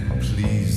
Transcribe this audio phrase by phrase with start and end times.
[0.00, 0.67] please.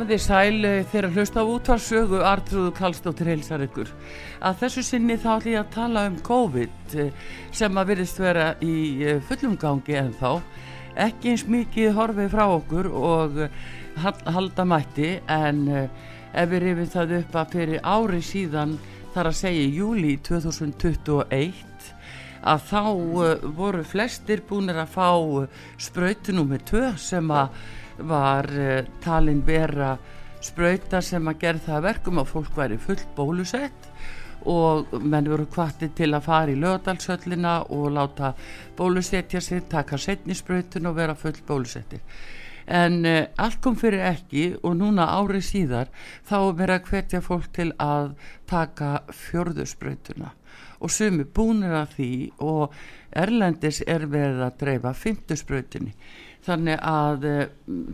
[0.00, 3.90] Komið þið sæl eh, þegar hlusta á útvarsögu Artrúðu Kallstóttir heilsar ykkur.
[4.40, 7.10] Að þessu sinni þá ætlum ég að tala um COVID eh,
[7.52, 10.38] sem að virðist vera í eh, fullum gangi en þá.
[11.04, 13.36] Ekki eins mikið horfið frá okkur og
[14.00, 18.72] hal- halda mætti en ef við rifum það upp að fyrir ári síðan
[19.12, 21.92] þar að segja júli 2021
[22.40, 22.80] að þá
[23.60, 25.12] voru flestir búinir að fá
[25.76, 27.52] sprautu nummer 2 sem að
[28.08, 29.94] var uh, talin vera
[30.40, 33.88] sprauta sem að gera það að verkum að fólk væri full bólusett
[34.48, 38.32] og menn voru kvatti til að fara í lögadalsöllina og láta
[38.76, 42.00] bólusetja sig, taka setni sprautun og vera full bólusettir.
[42.66, 45.88] En uh, allt kom fyrir ekki og núna árið síðar
[46.28, 48.12] þá er verið að hvetja fólk til að
[48.48, 50.36] taka fjörðusbrautuna
[50.80, 52.12] og sumi búnir að því
[52.46, 52.76] og
[53.20, 55.94] Erlendis er verið að dreifa fymtusbrautinni
[56.46, 57.42] þannig að uh,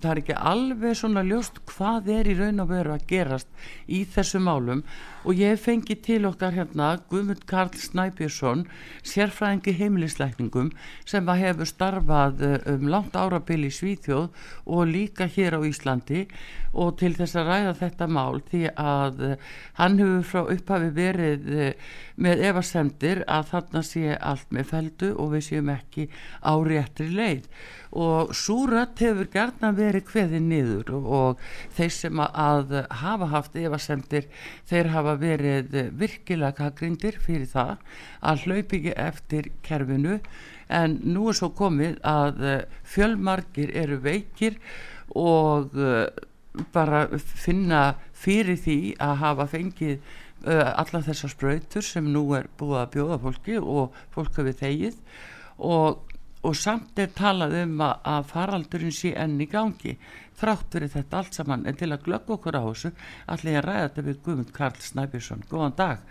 [0.00, 4.04] það er ekki alveg svona ljóst hvað er í raun og veru að gerast í
[4.14, 4.84] þessu málum
[5.26, 8.60] og ég fengi til okkar hérna Guðmund Karl Snæbjörnsson
[9.02, 10.68] sérfræðingi heimilisleikningum
[11.02, 14.28] sem að hefur starfað eh, um langt árabil í Svíþjóð
[14.70, 16.28] og líka hér á Íslandi.
[16.76, 19.48] Og til þess að ræða þetta mál því að eh,
[19.80, 21.88] hann hefur frá upphafi verið eh,
[22.22, 26.06] með efasemdir að þarna sé allt með feldu og við séum ekki
[26.46, 27.50] á réttri leið.
[27.96, 31.44] Og súrat hefur gerna verið kveðið niður og
[31.76, 34.26] þeir sem að hafa haft efasemdir
[34.68, 37.76] þeir hafa verið virkilega kakrindir fyrir það
[38.20, 40.20] að hlaupi ekki eftir kerfinu.
[40.68, 42.44] En nú er svo komið að
[42.86, 44.56] fjölmargir eru veikir
[45.14, 46.06] og uh,
[46.72, 49.96] bara finna fyrir því að hafa fengið
[50.46, 55.00] uh, alla þessar sprautur sem nú er búið að bjóða fólki og fólk hefur þegið.
[55.56, 56.15] Og,
[56.46, 59.96] og samt er talað um að, að faraldurinn sé enn í gangi
[60.36, 61.66] þrátt fyrir þetta allt saman.
[61.66, 62.92] En til að glögga okkur á þessu
[63.32, 65.44] allir ég að ræða þetta við Guðmund Karl Snæbjörnsson.
[65.50, 66.02] Góðan dag.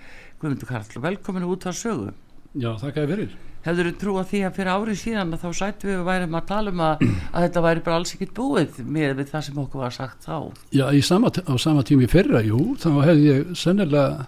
[0.42, 2.14] Guðmund Karl velkomin út að sögu.
[2.56, 3.36] Já, þakka ég fyrir.
[3.66, 6.38] hefur þú trú að því að fyrir árið síðan að þá sættum við að værum
[6.38, 7.02] að tala um að,
[7.34, 10.38] að þetta væri bara alls ekkit búið með við það sem okkur var sagt þá?
[10.72, 14.28] Já, sama, á sama tími fyrra, jú, þá hefði ég sennilega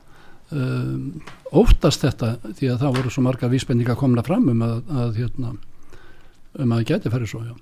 [0.52, 1.22] um,
[1.54, 5.54] óttast þetta því að það voru svo marga vísbendinga komna fram um að, að hérna,
[6.58, 7.56] um að það geti ferið svo, já.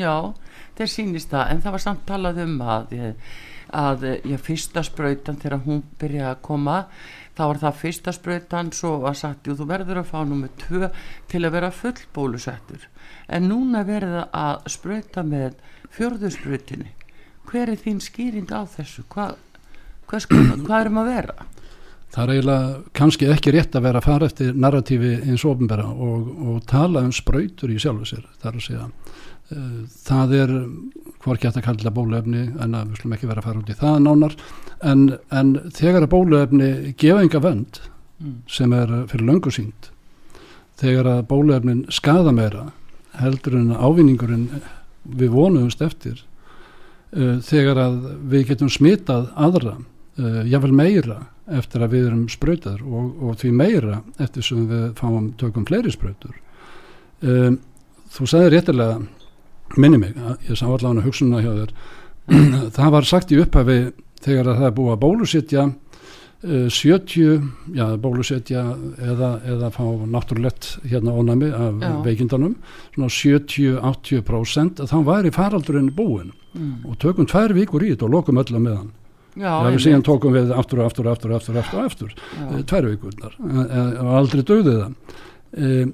[0.00, 0.14] Já,
[0.78, 2.92] þeir sýnist það en það var samt talað um að
[3.70, 6.76] að ég fyrsta sprautan þegar hún byrjaði að koma
[7.38, 10.90] þá var það fyrsta sprautan svo var sagt, jú þú verður að fá nummið tvö
[11.30, 12.88] til að vera full bólusettur
[13.28, 15.60] en núna verður það að sprauta með
[15.94, 16.90] fjörðu sprautinni
[17.50, 19.06] hver er þín skýring á þessu?
[19.10, 19.38] Hvað
[20.10, 21.48] hva sko, hva erum að vera
[22.10, 26.30] Það er eiginlega kannski ekki rétt að vera að fara eftir narratífi eins ofinbera og,
[26.42, 29.76] og tala um sprautur í sjálfu sér, það er að segja uh,
[30.08, 30.54] það er
[31.22, 33.78] hvorki hægt að kalla bóluefni en að við slum ekki vera að fara út í
[33.78, 34.36] það nánar
[34.90, 38.36] en, en þegar að bóluefni gefa enga vend mm.
[38.50, 39.92] sem er fyrir löngu sínt
[40.80, 42.70] þegar að bóluefnin skada meira
[43.20, 44.48] heldur en ávinningurinn
[45.04, 46.18] við vonuðumst eftir
[47.14, 47.98] uh, þegar að
[48.32, 49.78] við getum smitað aðra,
[50.20, 51.18] uh, jável meira
[51.50, 55.90] eftir að við erum spröytar og, og því meira eftir sem við fáum tökum fleiri
[55.94, 56.36] spröytur
[57.24, 57.58] um,
[58.14, 59.00] þú sagði réttilega
[59.78, 60.16] minni mig,
[60.48, 61.74] ég sá allavega hugsunna hjá þér
[62.76, 63.78] það var sagt í upphafi
[64.20, 68.64] þegar að það er búið að bólusetja uh, 70 já, bólusetja
[68.98, 71.94] eða, eða fá náttúrulegt hérna ónæmi af Já.
[72.06, 72.58] veikindanum
[72.94, 76.82] svona 70-80% þá væri faraldurinn búinn Mm.
[76.82, 78.88] og tökum tvær vikur í þetta og lokum öll á meðan
[79.38, 82.46] Já, síðan tókum við aftur og aftur og aftur og aftur aftur, aftur Já.
[82.48, 83.36] eh, tvær vikurnar.
[83.38, 84.94] Eh, og aldrei dögði það.
[85.50, 85.92] E,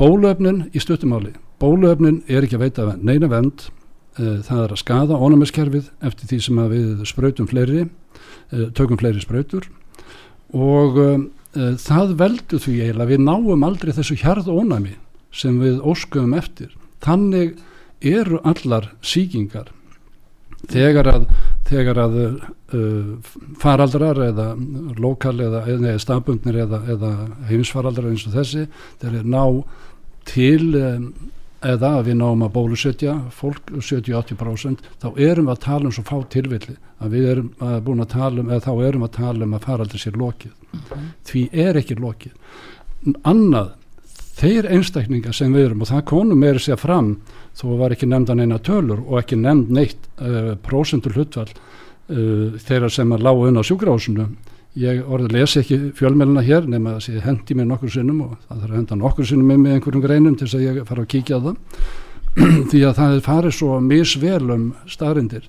[0.00, 3.66] bóluefnin í stuttumáli bóluefnin er ekki að veita neina vend
[4.16, 9.20] e, það er að skada ónæmiskerfið eftir því sem við sprautum fleiri e, tökum fleiri
[9.24, 9.68] sprautur.
[10.56, 10.96] Og
[11.82, 14.94] það veldur því eiginlega við náum aldrei þessu hjarð ónæmi
[15.34, 16.70] sem við óskuðum eftir.
[17.04, 17.56] Þannig
[18.04, 19.72] eru allar síkingar
[20.72, 21.26] þegar að,
[21.68, 23.32] þegar að uh,
[23.62, 24.48] faraldrar eða
[25.00, 27.12] lokal eða, eða stafbundnir eða, eða
[27.50, 28.66] heimsfaraldrar eins og þessi
[29.02, 29.42] þeir ná
[30.26, 31.08] til um,
[31.66, 36.04] eða að við náum að bólusetja fólk 70-80% þá erum við að tala um svo
[36.06, 39.16] fá tilvilli að við erum að búin að tala um eða þá erum við að
[39.16, 40.52] tala um að faraldri sér lokið.
[41.26, 42.36] Því er ekki lokið.
[43.28, 43.72] Annað
[44.36, 47.14] þeir einstakningar sem við erum og það konum er segja fram
[47.56, 52.90] þó var ekki nefndan eina tölur og ekki nefnd neitt uh, prósentur hlutvall uh, þeirra
[52.92, 54.28] sem að lágu inn á sjúkrahúsinu.
[54.76, 58.58] Ég orðið lesi ekki fjölmjöluna hér nema að sé hendi mér nokkur sinnum og það
[58.60, 61.10] þarf að henda nokkur sinnum með mig einhverjum greinum til þess að ég fara að
[61.14, 61.80] kíkja á það.
[62.70, 65.48] Því að það farið svo misvel um staðrindir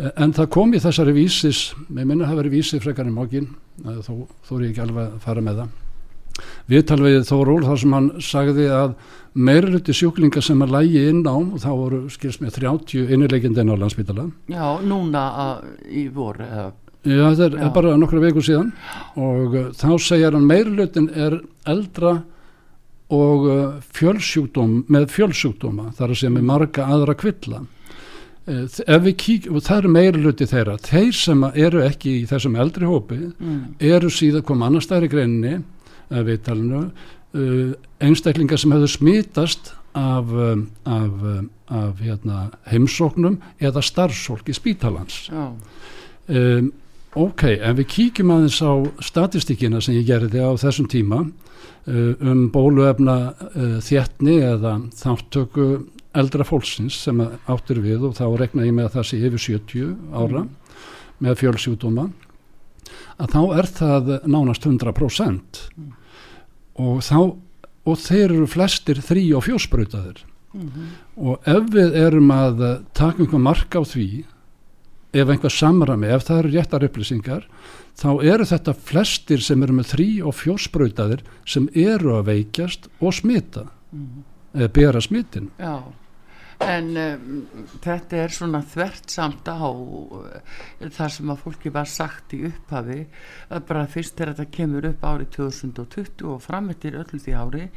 [0.00, 3.48] Eh, En það kom í þessari vísis, með minna það verið vísi frekar í mókin,
[3.82, 4.12] þó,
[4.46, 5.78] þó er ég ekki alveg að fara með það.
[6.70, 8.94] Viðtal við Þóról þar sem hann sagði að
[9.32, 13.80] meiruluti sjúklinga sem að lægi inn á, þá voru skils með 30 innilegjandi inn á
[13.80, 14.28] landsbytala.
[14.52, 16.70] Já, núna að, í voru eða,
[17.02, 17.62] Já, þetta er, Já.
[17.66, 18.68] er bara nokkra vikur síðan
[19.18, 22.20] og uh, þá segir hann meirulutin er eldra
[23.12, 23.62] og uh,
[23.96, 27.64] fjölsjúkdóm, með fjölsjúkdóma, þar að segja með marga aðra kvilla.
[28.42, 33.18] Eh, kíkjum, og það eru meiruluti þeirra, þeir sem eru ekki í þessum eldri hópi,
[33.38, 35.66] mm, eru síðan koma annar stæri greininni að
[36.26, 44.48] viðtalinu uh, einstaklingar sem hefur smitast af, um, af, um, af hérna, heimsóknum eða starfsfólk
[44.48, 45.26] í spítalans.
[45.28, 45.52] Já,
[46.28, 46.72] um,
[47.14, 48.72] ok, en við kíkjum aðeins á
[49.04, 55.68] statistikina sem ég gerði á þessum tíma uh, um bóluefna uh, þéttni eða þáttöku
[56.16, 59.94] eldra fólksins sem áttur við og þá rekna ég með að það sé yfir 70
[60.12, 60.44] ára
[61.22, 62.10] með fjölsjúdóma
[63.22, 65.62] að þá er það nánast 100%
[66.80, 67.18] og þá
[67.82, 70.22] og þeir eru flestir þrý og fjósbrautaðir
[70.54, 74.24] mhm, og ef við erum að eh, taka einhver mark á því
[75.12, 77.48] ef einhver samrami, ef það eru réttar upplýsingar
[77.98, 83.16] þá eru þetta flestir sem eru með þrý og fjósbrautaðir sem eru að veikjast og
[83.18, 84.22] smita mhm.
[84.56, 85.82] eða bera smitin já.
[86.62, 87.42] En um,
[87.82, 90.38] þetta er svona þvert samt á uh,
[90.94, 93.00] þar sem að fólki var sagt í upphafi.
[93.50, 97.68] Að bara fyrst þegar þetta kemur upp árið 2020 og framettir öllu því ári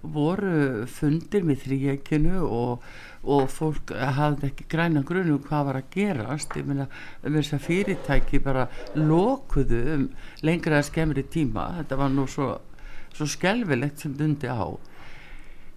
[0.00, 2.84] voru fundir með þrýjekinu og,
[3.28, 6.56] og fólk hafði ekki græna grunum hvað var að gerast.
[6.56, 6.88] Ég meina
[7.22, 10.06] um þess að fyrirtæki bara lokuðu um
[10.46, 11.70] lengra skemmri tíma.
[11.82, 12.54] Þetta var nú svo,
[13.12, 14.64] svo skelfilegt sem dundi á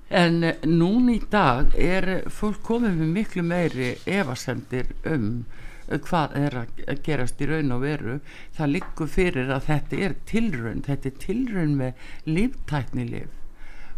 [0.09, 5.45] En eh, núna í dag er fólk komið með miklu meiri efasendir um
[5.87, 8.19] eh, hvað er að gerast í raun og veru.
[8.57, 11.91] Það liggur fyrir að þetta er tilraun, þetta er tilraun með
[12.29, 13.31] líftæknilif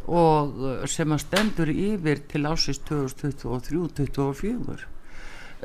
[0.05, 4.91] og eh, sem að stendur yfir til ásins 2023-2024.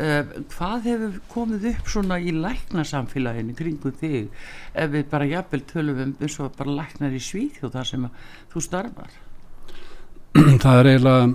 [0.00, 0.22] Uh,
[0.54, 4.30] hvað hefur komið upp svona í læknasamfélaginu kringum þig
[4.72, 8.12] ef við bara jafnvel tölum um eins og bara læknar í Svíþjóð þar sem að
[8.54, 9.12] þú starfar
[10.62, 11.30] það er eiginlega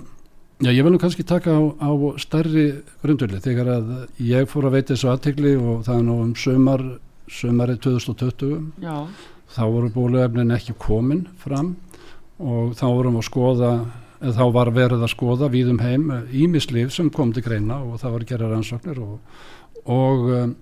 [0.64, 1.90] já ég vil nú kannski taka á, á
[2.22, 2.66] stærri
[3.04, 3.90] grundvöli þegar að
[4.24, 6.84] ég fór að veita þessu aðtegli og það er nú um sömar
[7.28, 8.96] sömarið 2020 Já,
[9.52, 11.74] þá voru bóluefnin ekki komin fram
[12.38, 13.70] og þá vorum við að skoða
[14.22, 18.14] eða þá var verið að skoða víðum heim ímislif sem kom til greina og það
[18.14, 19.18] var að gera rannsóknir og,
[19.92, 20.54] og um,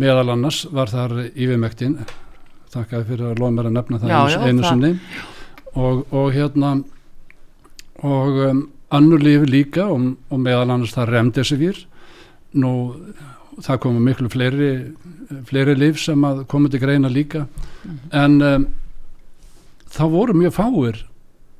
[0.00, 1.94] meðal annars var þar yfirmektin.
[2.74, 5.22] Þakkaði fyrir að loða mér að nefna það Já, einu, já, einu það- sinni.
[5.76, 6.72] Og, og hérna
[8.04, 11.82] og um, annur lífi líka og, og meðal annars það remdesivir.
[12.56, 12.72] Nú
[13.64, 14.70] það komu miklu fleiri
[15.48, 17.46] fleiri líf sem að komu til greina líka.
[18.14, 18.66] En um,
[19.92, 21.02] það voru mjög fáir.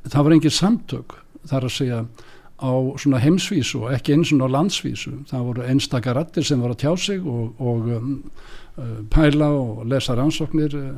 [0.06, 1.16] Það var engin samtök
[1.46, 2.04] þar að segja
[2.56, 5.12] á svona heimsvísu og ekki eins og landsvísu.
[5.30, 8.12] Það voru einstakar rattir sem var að tjá sig og, og um,
[8.78, 10.94] uh, pæla og lesa rannsóknir uh,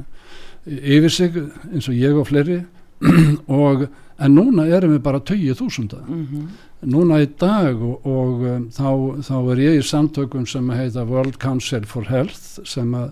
[0.67, 1.41] yfir sig
[1.73, 2.63] eins og ég og fleiri.
[3.47, 3.85] Og
[4.19, 6.49] en núna erum við bara 20.000 mhm,
[6.91, 8.91] núna í dag og, og um, þá,
[9.27, 13.11] þá er ég í samtökum sem heita World Council for Health sem að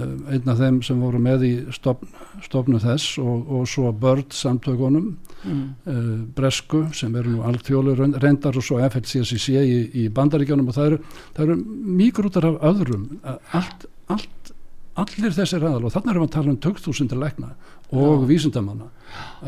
[0.00, 2.10] um, einn af þeim sem voru með í stofn,
[2.44, 8.58] stofnu þess og, og svo Bird samtökunum mm, uh, Bresku sem eru nú alþjólu reyndar
[8.58, 11.00] og svo FLCCC í, í bandaríkjónum og það eru,
[11.46, 11.58] eru
[12.02, 13.08] mikrútar af öðrum.
[13.54, 14.54] Allt, allt,
[15.00, 17.52] allir þessir aðal og þannig erum við að tala um 2000 lækna
[17.92, 18.26] og Já.
[18.28, 18.88] vísindamanna.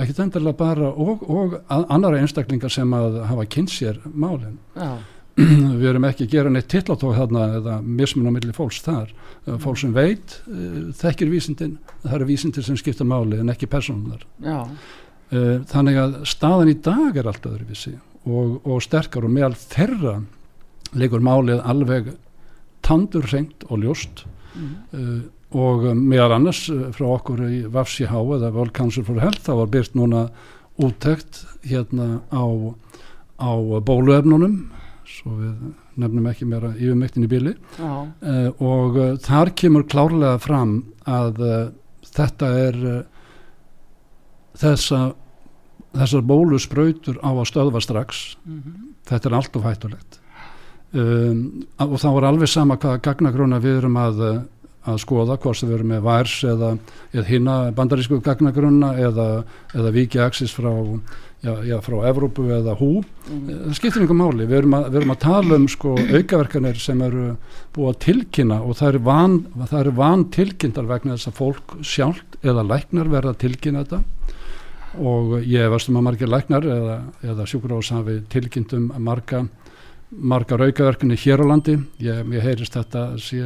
[0.00, 4.58] Ekkert endilega bara og, og annara einstaklingar sem að hafa kynnt sér málin.
[4.76, 4.98] Já,
[5.80, 9.14] við erum ekki að gera neitt tillatók þarna eða mismun á milli fólks þar.
[9.44, 13.70] Uh, fólk sem veit, uh, þekkir vísindin það eru vísindir sem skipta máli en ekki
[13.70, 14.60] persónunar já,
[15.32, 17.94] Uh, þannig að staðan í dag er allt öðruvísi
[18.28, 20.18] og, og sterkar og meðal þeirra
[20.94, 22.10] leikur málið alveg
[22.84, 25.22] tandurrengt og ljóst mm,
[25.54, 29.54] og um, meðal annars uh, frá okkur í VAFCH eða World Council for Health þá
[29.60, 30.26] var byrt núna
[30.82, 32.44] úttekt hérna á,
[33.38, 33.52] á
[33.86, 34.58] bóluefnunum
[35.04, 35.52] svo við
[36.00, 41.60] nefnum ekki meira yfirmektin í bíli uh, og uh, þar kemur klárlega fram að uh,
[42.14, 42.80] þetta er
[44.58, 45.04] þessa
[45.94, 48.24] þessar bólusbrautur á að stöðva strax.
[48.42, 50.20] Mhm, þetta er allt of hættulegt
[50.94, 51.44] um,
[51.82, 54.40] og þá er alveg sama hvaða gagnagruna við erum að, uh,
[54.90, 56.72] að skoða hvort það verður með værs eða,
[57.12, 59.28] eða hinna bandarísku gagnagrunna eða,
[59.74, 60.70] eða viki axis frá,
[61.44, 62.90] já, já, frá Evrópu eða hú.
[63.26, 67.04] Það skiptir einhver máli, við erum að, við erum að tala um sko aukaverkanir sem
[67.06, 67.26] eru
[67.76, 71.76] búið að tilkynna og það eru van, það eru van tilkynntar vegna þess að fólk
[71.84, 74.02] sjálft eða læknar verða að tilkynna þetta.
[74.94, 76.96] Og ég veist um að margir læknar eða,
[77.26, 79.46] eða sjúkurós hafi tilkynnt um marga
[80.10, 81.78] margar aukaverkunni hér á landi.
[82.02, 83.42] Ég, ég heyrist þetta sé,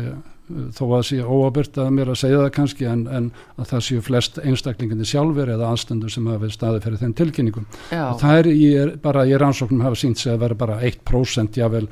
[0.77, 4.05] þó að sé óabyrt að mér að segja það kannski en, en að það séu
[4.05, 7.69] flest einstaklinginni sjálfur eða aðstendur sem hafa staði fyrir þeim tilkynningum.
[7.91, 11.87] Það er, ég bara í rannsóknum hafa sínt sig að vera bara 1% jável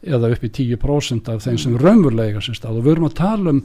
[0.00, 2.80] eða upp í 10% af þeim sem raunverulega sér stað.
[2.80, 3.64] Og við erum að tala um,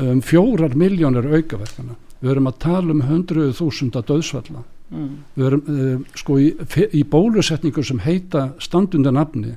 [0.00, 1.98] um fjórar miljónir aukaverkana.
[2.20, 5.10] Við erum að tala um hundruð þúsunda döðsvalla mm,
[5.46, 6.52] erum uh, sko í,
[6.92, 9.56] í bólusetningu sem heita standundan nafni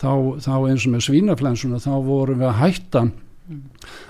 [0.00, 3.08] þá, þá eins og með svínaflensuna þá vorum við að hætta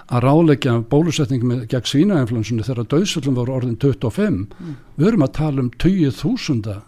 [0.08, 4.38] að ráleggja bólusetningu með, gegn svínainflensuna þegar döðsvallum voru orðin 25
[4.98, 6.78] við erum að tala um 20.000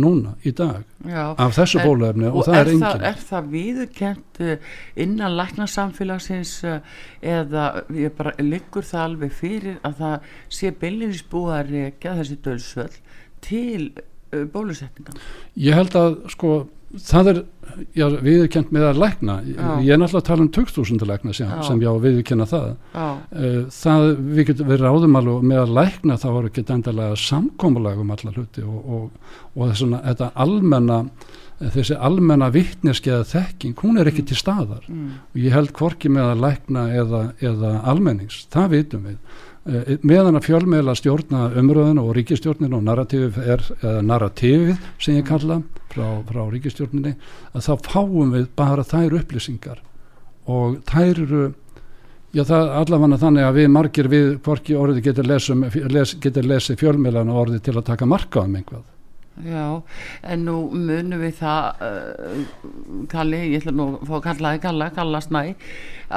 [0.00, 1.32] núna í dag já.
[1.32, 4.74] af þessu bóluefni og, og það er engin það, er það viðurkent uh,
[5.06, 11.56] innan læknarsamfélagsins uh, eða ég bara liggur það alveg fyrir að það sé beilinins búið
[11.56, 13.00] að rekja þessi dölsvöld
[13.46, 15.20] til uh, bólusetningan
[15.64, 16.54] ég held að sko
[17.02, 17.40] það er
[17.96, 19.36] já, viðurkent með að lækna.
[19.46, 22.68] Ég er náttúrulega að tala um 20.000 lækna sem, sem já viðurkenna það.
[22.96, 28.04] Eh, það við getum verið ráðum alveg með að lækna þá var ekki endalega samkomulag
[28.04, 31.00] um alla hluti og, og, og þessuna, þetta almenna
[31.56, 34.84] þessi almenna vittneskeða þekking hún er ekki til staðar.
[34.92, 39.44] Mm, og ég held hvorki með að lækna eða, eða almennings, það vitum við
[40.06, 43.64] meðan að fjölmiðla stjórna umröðun og ríkistjórnin og narratífið er,
[44.06, 47.14] narratífið sem ég kalla frá, frá ríkistjórninni
[47.52, 49.80] að þá fáum við bara þær upplýsingar.
[50.46, 51.44] Og þær eru
[52.36, 56.82] já það allavega þannig að við margir við hvorki orðið getur lesum les, getur lesið
[56.82, 58.84] fjölmiðlan og orðið til að taka marka um einhvað
[59.44, 59.82] já
[60.22, 62.38] en nú munum við það uh,
[63.12, 65.42] Kalli, ég ætla nú að fá að kalla þig Kalla, Kalla Snæ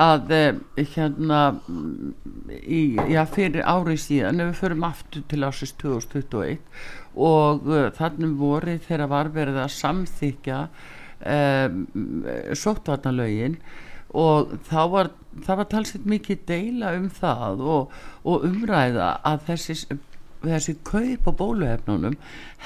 [0.06, 0.62] að uh,
[0.94, 1.42] hérna
[2.62, 6.64] í, já, fyrir árið síðan ef við förum aftur til ásins 2021
[7.20, 10.64] og uh, þannig voru þegar var verið að samþykja
[11.20, 11.86] um,
[12.56, 13.60] sóttvarnalögin
[14.16, 15.12] og þá var
[15.46, 19.76] það var talsett mikið deila um það og, og umræða að þessi,
[20.44, 22.16] þessi kaup á bóluefnunum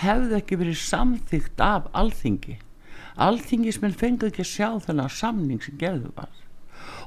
[0.03, 2.59] hefði ekki verið samþygt af alþingi.
[3.23, 6.31] Alþingismenn fengu ekki að sjá þennan samning sem gerðu var.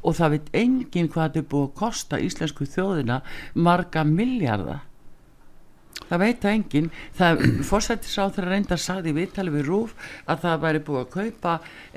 [0.06, 3.22] Og það veit enginn hvað þetta er búið að kosta íslensku þjóðina
[3.54, 4.84] marga miljardar
[6.10, 6.88] það veit það enginn.
[7.16, 9.94] Það fórsættisáþra reyndar sagði viðtali við Rúf
[10.30, 11.54] að það væri búið að kaupa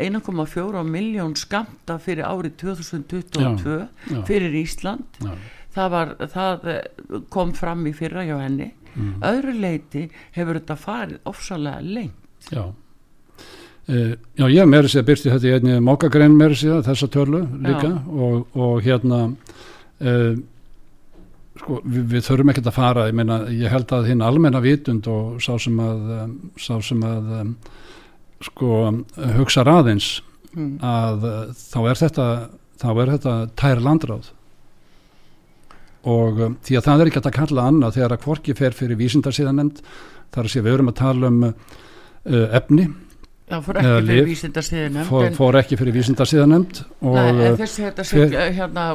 [0.07, 4.21] 1,4 miljón skamta fyrir árið 2022 Já, já.
[4.29, 5.21] fyrir Ísland.
[5.21, 5.33] Já,
[5.79, 6.83] það, var, það eh,
[7.33, 9.17] kom fram í fyrra hjá henni Mm.
[9.23, 12.63] öðru leiti hefur þetta farið ofsalega lengt já.
[13.89, 17.89] Uh, já, ég meiri sér byrsti þetta í einni mókagrein meiri sér þessa törlu líka
[18.09, 20.33] og, og hérna uh,
[21.57, 25.09] sko, við, við þurfum ekkert að fara ég, meina, ég held að hinn almenna vitund
[25.09, 27.53] og sá sem að, um, sá sem að um,
[28.49, 28.73] sko
[29.39, 30.11] hugsa raðins
[30.53, 30.75] mm.
[30.85, 31.29] að
[31.61, 32.27] þá er þetta
[32.79, 34.29] þá er þetta tær landráð
[36.07, 38.99] og um, því að það er ekki að kalla annað þegar að hvorki fer fyrir
[39.01, 39.81] vísindarsíðanemnd
[40.31, 41.53] þar að sé við erum að tala um uh,
[42.59, 42.85] efni,
[43.49, 47.83] það fór ekki fyrir lyf, vísindarsíðina fór, fór ekki fyrir vísindarsíðanemnd Nei, en uh, þessi
[47.87, 48.87] þetta fer- sem hérna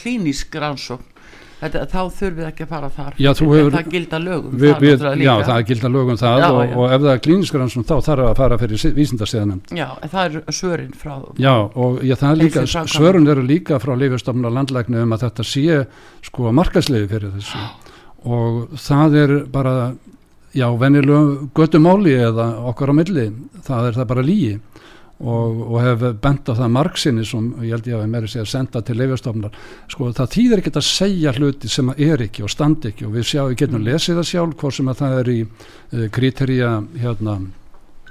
[0.00, 1.14] klínísk rannsókn
[1.60, 3.14] þetta, þá þurfum við ekki að fara þar.
[3.18, 6.76] Já, hefur- það gilda lögum við, við, já, það gilda lögum það Já, og, já.
[6.76, 10.52] og ef það er klínisk rannsókn þá þarf að fara fyrir vísindarsíðanemnd já, það er
[10.58, 15.16] svörin frá Já, og það er líka, svörun eru líka frá Leifustofn og landlækni um
[15.16, 15.80] að þetta sé
[16.28, 17.64] sko markasliði fyrir þessu.
[18.28, 19.74] Og það er bara
[20.56, 23.28] já, venjulegu göttumáli eða okkar á milli,
[23.66, 24.54] það er það bara lígi
[25.18, 28.50] og, og hef bent á það margsinni sem ég held ég að meiri sé að
[28.52, 29.54] senda til Leifustofnar,
[29.90, 33.30] sko það þýðir ekki að segja hluti sem er ekki og standi ekki og við
[33.32, 37.38] sjá, við getum lesið það sjálf hvort sem að það er í uh, kriterja hérna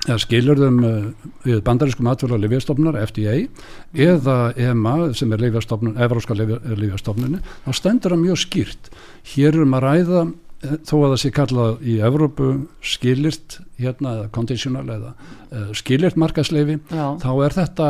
[0.08, 3.38] eða skilurðum uh, við bandarískum atverðu og lifjastofnunar FDA
[4.08, 8.92] eða EMA sem er lifjastofnun, Evróska lifjastofnunni þá stendur það mjög skýrt.
[9.34, 14.30] Hér erum að ræða eh, þó að það sé kallað í Evrópu skilirt hérna eða
[14.34, 17.90] conditional eða uh, skilirt markasleifi þá er þetta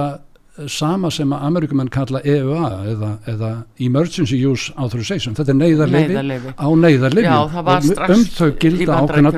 [0.66, 3.50] sama sem að Amerikumenn kalla EUA eða, eða
[3.84, 5.36] Emergency Use Authorization.
[5.38, 7.34] Þetta er neyðarleifi á neyðarleifi
[8.16, 9.34] um þau gilda ákveðna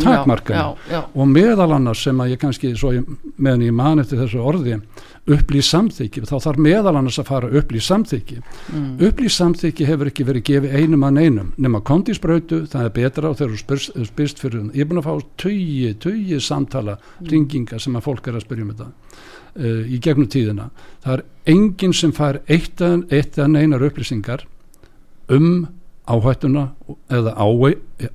[0.88, 1.02] já.
[1.04, 4.80] og meðal annars sem að ég kannski svo ég, meðan ég man eftir þessu orði
[5.30, 8.38] upplýs samþykki, þá þarf meðal annars að fara upplýs samþykki.
[8.74, 8.92] Mm.
[9.08, 13.40] upplýs samþykki hefur ekki verið gefið einum að einum nema kondísbrautu, það er betra og
[13.40, 17.98] þegar þú spyrst, spyrst fyrir ég er búin að fá tugi, tugi samtala ringinga sem
[17.98, 20.70] að fólk er að spyrja um þetta uh, í gegnum tíðina.
[21.06, 24.48] Það er enginn sem fær eitt að, neinar upplýsingar
[25.30, 25.68] um
[26.10, 26.72] áhættuna
[27.14, 27.36] eða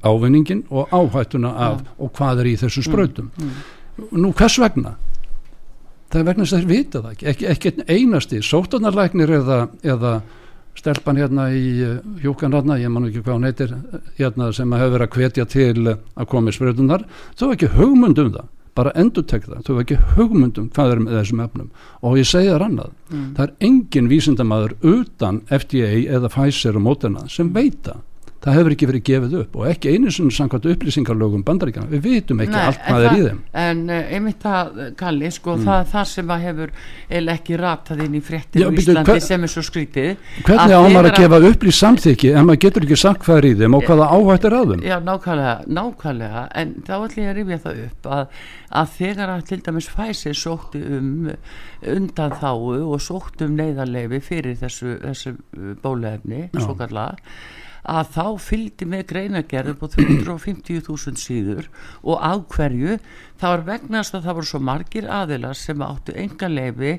[0.02, 3.30] ávinningin og áhættuna af og hvað er í þessu sprautum.
[4.10, 4.96] Nú hvers vegna
[6.14, 7.28] það er vegna þess að þeir vita það ekki.
[7.32, 10.12] Ekki, ekki einasti, sóttanarlæknir eða, eða
[10.78, 11.64] stelpan hérna í
[12.22, 13.74] hjúkan hérna, ég man ekki hvað hún heitir
[14.18, 17.06] hérna sem að hefur verið að hvetja til eh, að koma í spröðunar,
[17.38, 18.52] þó ekki hugmynd um það.
[18.74, 21.68] Bara endur tek það, þó ekki hugmynd um hvað er með þessum efnum.
[22.02, 22.96] Og ég segi það annað,
[23.36, 27.86] það er engin vísindamaður utan FDA eða Pfizer og Moderna sem veit
[28.44, 32.00] það það hefur ekki verið gefið upp og ekki einu sinni samkvæmt upplýsingarlögum bandaríkjana, við
[32.04, 33.38] vitum ekki Nei, allt er það- í þeim.
[33.64, 34.64] En uh, einmitt það,
[35.00, 36.68] Kalli, sko, það er það sem að hefur
[37.18, 40.10] eða ekki ratað inn í fréttir Já, bíddu, Íslandi hver- sem er svo skrítið
[40.44, 43.44] hvernig á að maður að gefa upplýs samþykki en maður getur ekki sagt hvað er
[43.48, 44.82] í þeim og hvaða áhætt er að þeim?
[44.84, 46.42] Já, nákvæmlega, nákvæmlega.
[46.54, 48.24] En þá ætlum ég að rifja það upp að,
[48.70, 51.10] að þegar að til dæmis Pfizer sótti um
[51.94, 53.56] undan þáu og sótti um
[57.84, 61.68] að þá fylgdi með greinagerð på 350.000 síður
[62.02, 62.98] og á hverju?
[63.34, 66.92] Það var vegnast að það voru svo margir aðilar sem áttu enga leifi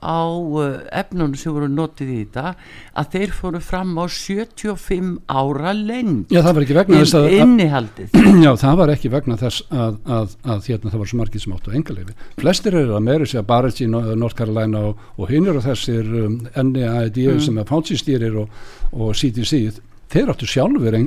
[0.00, 2.54] á uh, efnunum sem voru notið í þetta
[2.98, 7.28] að þeir fóru fram á 75 ára lengd Já, það var ekki vegna þess að,
[7.28, 8.18] að innihaldið.
[8.46, 11.56] Já, það var ekki vegna þess að, að, að hérna, það var svo margir sem
[11.58, 12.18] áttu engaleifi.
[12.40, 16.40] Flestir eru að meira sér bara í North Carolina og, og hinn eru þessir um,
[16.72, 18.60] NIAID sem er fátsýstýrir og,
[18.96, 21.06] og CDC þeir áttu sjálfur ein,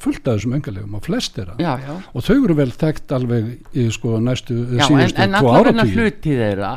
[0.00, 3.14] fullt af þessum engalegum og flest er að já, já, og þau eru vel þekkt
[3.18, 5.94] alveg í sko næstu já en, síðustu en tvo allavega áratugin.
[5.98, 6.72] hluti þeirra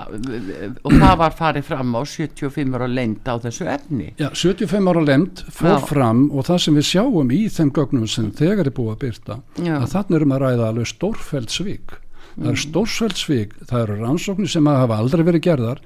[0.83, 5.05] og það var farið fram á 75 ára lengd á þessu efni Já, 75 ára
[5.07, 5.79] lemd fór Já.
[5.93, 9.39] fram og það sem við sjáum í þeim gögnum sem þegar er búið að byrta
[9.63, 9.75] Já.
[9.81, 12.45] að þarna erum að ræða alveg stórfæld svik það Mm.
[12.47, 15.81] er stórfæld svik það eru rannsóknir sem hafa aldrei verið gerðar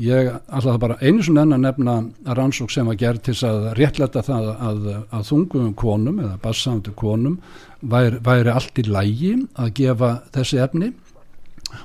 [0.00, 1.94] ég það bara einu svona enn að nefna
[2.38, 7.38] rannsók sem var gerð til að réttlæta það að, að þungum konum eða bassandu konum
[7.80, 10.90] væri, væri allt í lægi að gefa þessi efni.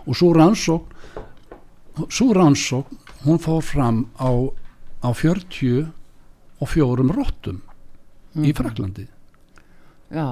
[0.05, 0.89] Og svo rannsók
[2.09, 2.89] svo rannsók
[3.25, 4.31] hún fór fram á,
[5.03, 5.87] á 40
[6.59, 7.61] og fjórum róttum
[8.39, 9.09] í Fraklandi
[10.09, 10.25] já,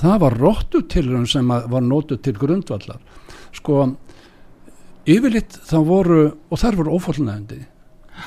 [0.00, 3.00] það var róttutilrun sem var nótuð til grundvallar.
[3.52, 3.84] Sko
[5.08, 7.60] yfirleitt þá voru og þær voru ófólnægandi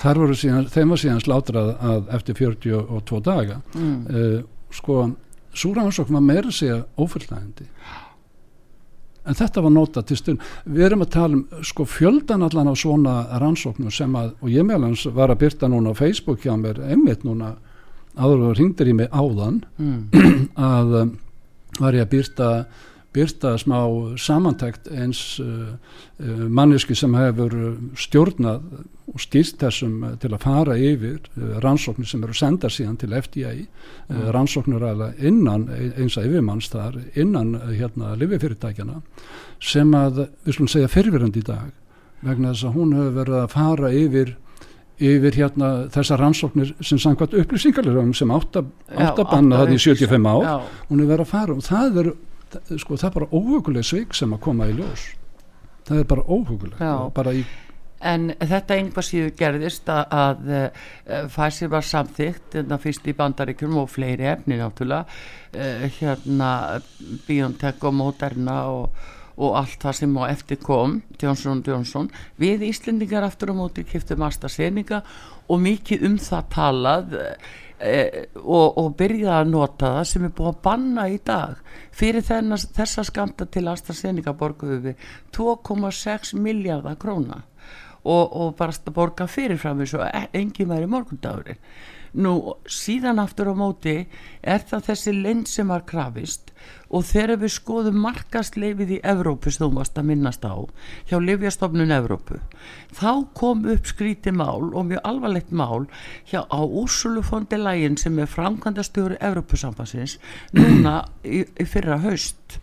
[0.01, 3.99] þær voru síðan, þeim var síðan slátrað að eftir 42 daga mm.
[4.09, 4.39] uh,
[4.73, 5.03] sko
[5.55, 7.69] súrannsókn var meira segja ófullnægandi
[9.25, 12.79] en þetta var notað til stund við erum að tala um sko fjöldan allan af
[12.81, 16.81] svona rannsóknum sem að og ég meðlans var að byrta núna á Facebook hjá mér
[16.85, 17.55] einmitt núna
[18.15, 20.09] áður og ringdir í mig áðan Mm.
[20.75, 21.15] að um,
[21.79, 22.49] var ég að byrta
[23.15, 23.79] byrta smá
[24.19, 25.75] samantækt eins uh,
[26.19, 28.65] uh, manneski sem hefur uh, stjórnað
[29.05, 31.29] og stýrt þessum til að fara yfir
[31.63, 34.83] rannsóknir sem eru sendar síðan til FDA uh, rannsóknir
[35.23, 39.01] innan eins að yfirmanns þar innan hérna lififyrirtækjana
[39.63, 41.69] sem að við skulum segja fyrfirandi í dag
[42.25, 44.35] vegna þess að hún hefur verið að fara yfir
[44.95, 49.65] yfir hérna þessar rannsóknir sem samkvæmt upplýsingarlegum sem átt að Já, átt að banna átta
[49.65, 50.53] það í 75 ár já,
[50.89, 52.09] hún er verið að fara og það er
[52.53, 55.05] það- sko það er bara óhuguleg svik sem að koma í ljós
[55.87, 56.93] það er bara óhuguleg Já.
[57.05, 57.45] og bara í
[58.05, 63.77] En þetta einhvað síður gerðist að, að uh, Pfizer var samþygt þetta fyrst í bandaríkjum
[63.81, 65.07] og fleiri efni náttúrulega
[65.55, 66.49] uh, hérna
[67.25, 68.99] BioNTech og Moderna og,
[69.39, 74.21] og allt það sem á eftir kom Johnson Johnson við Íslendingar aftur á móti kiftum
[74.27, 75.01] AstraZeneca
[75.47, 77.17] og mikið um það talað
[77.79, 81.59] eh, og, og byrjaði að nota það sem er búið að banna í dag.
[81.95, 87.43] Fyrir þennas, þessa skamta til AstraZeneca borguðu við 2,6 miljardar króna
[88.05, 91.59] og, og bara borga fyrirfram eins og e- engin væri morgundagurinn.
[92.15, 93.95] Nú síðan aftur á móti
[94.39, 96.53] er það þessi lend sem var krafist
[96.87, 100.55] og þegar við skoðum markastleifið í Evrópu sem þú varst að minnast á
[101.09, 102.39] hjá Livjastofnun Evrópu
[102.95, 105.89] þá kom upp skríti mál og mjög alvarlegt mál
[106.31, 110.15] hjá á Úrsulu fondi lægin sem er framkvæmda stjóri Evrópusambansins
[110.55, 112.61] núna í, í fyrra haust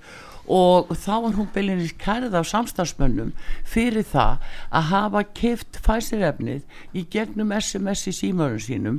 [0.53, 3.31] og þá var hún beilinist kærið af samstagsmönnum
[3.65, 8.99] fyrir það að hafa kift fæsirefnið í gegnum SMS í símörun sínum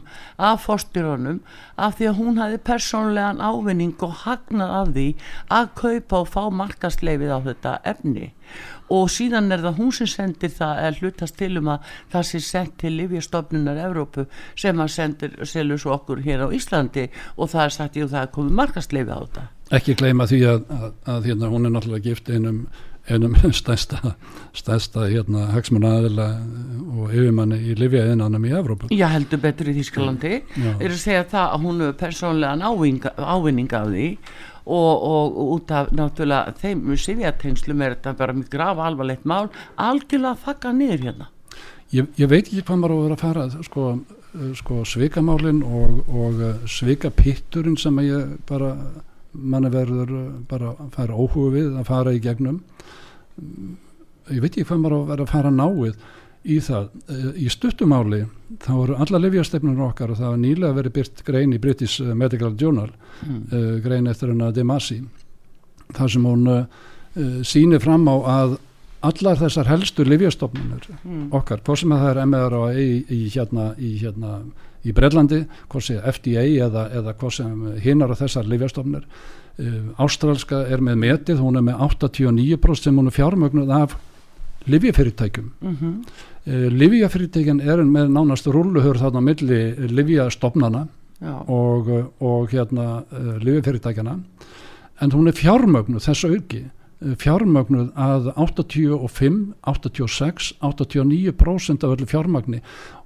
[0.49, 1.43] af fórstyrunum
[1.77, 5.07] af því að hún hafi persónlegan ávinning og hagnað af því
[5.59, 8.33] að kaupa og fá markasleifið á þetta efni.
[8.89, 12.45] Og síðan er það hún sem sendir það eða hlutast til um að það sé
[12.49, 14.25] sendt til Livjastofnunar Evrópu
[14.57, 18.25] sem að sendir selur svo okkur hér á Íslandi og það er sagt, jú það
[18.25, 22.07] er komið markasleifi á þetta ekki gleyma því að, að, að hérna, hún er náttúrulega
[22.09, 22.63] gift einum,
[23.09, 24.15] einum stærsta,
[24.55, 26.29] stærsta hérna, hagsmunnaðila
[26.93, 28.91] og yfirmanni í Livja innanum í Evrópu.
[28.93, 30.71] Já, heldur betur í Þískalandi Já.
[30.77, 34.09] er að segja það að hún hefur persónlegan ávinning, af því
[34.63, 40.39] og, og, út af náttúrulega þeim sifjatengslum er þetta bara mjög grafa alvarlegt mál algjörlega
[40.45, 41.29] þakka niður hérna.
[41.93, 45.59] Ég, ég veit ekki hvað maður á að vera að fara sko, uh, sko svikamálin
[45.67, 48.71] og, og uh, svikapitturinn sem ég bara
[49.33, 52.61] manni verður uh, bara að fara óhuga við að fara í gegnum
[54.31, 55.95] ég veit ekki hvað maður á að fara náið
[56.43, 56.89] í það.
[57.07, 58.23] Uh, Í stuttumáli
[58.63, 62.53] þá eru alla livjastefnur okkar og það var nýlega verið byrt grein í British Medical
[62.59, 63.39] Journal mm.
[63.51, 64.99] uh, grein eftir hennar Demasi
[65.93, 66.65] þar sem hún uh,
[67.15, 68.57] uh, sýnir fram á að
[69.03, 71.27] allar þessar helstu livjastofnunir Mm.
[71.35, 74.41] okkar, hvort sem að það er MRA í, í hérna í, hérna,
[74.85, 80.63] í Brellandi, hvort sem FDA eða, eða hvort sem hinnar á þessar livjastofnir uh, Ástralska
[80.67, 83.97] er með metið, hún er með 89% sem hún er fjármögnuð af
[84.67, 85.95] livjafyrirtækjum Mm -hmm.
[86.47, 90.87] uh, livjafyrirtækjan er með nánast rúluhör þarna milli livjastofnana
[91.47, 91.89] og,
[92.19, 94.19] og hérna uh, livjafyrirtækjana
[95.01, 96.63] en hún er fjármögnuð þessu auki
[97.19, 102.63] fjármögnuð að 85, 86 89% af öllu fjármagni.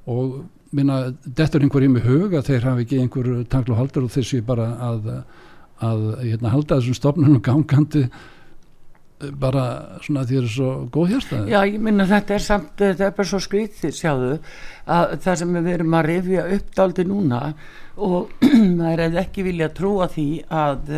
[0.07, 4.07] Og minna, þetta er einhver í mig hug að þeir hafi ekki einhver tanglu haldur
[4.07, 5.11] og þessi bara að,
[5.83, 9.65] að hérna, halda þessum stofnunum gangandi uh, bara
[10.05, 13.15] svona því þeir eru svo góð hérstæði Já, ég minna þetta er samt, þetta er
[13.19, 14.33] bara svo skrítið, sjáðu,
[14.97, 17.43] að það sem við erum að rifja upp dálítið núna
[18.07, 18.47] og
[18.79, 20.91] maður hefði ekki vilja trúa því að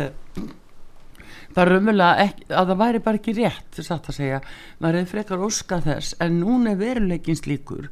[1.56, 4.40] raumulega ekki, að það væri bara ekki rétt, satt að segja,
[4.78, 7.88] maður hefði frekar óska þess, en núna er veruleikin slíkur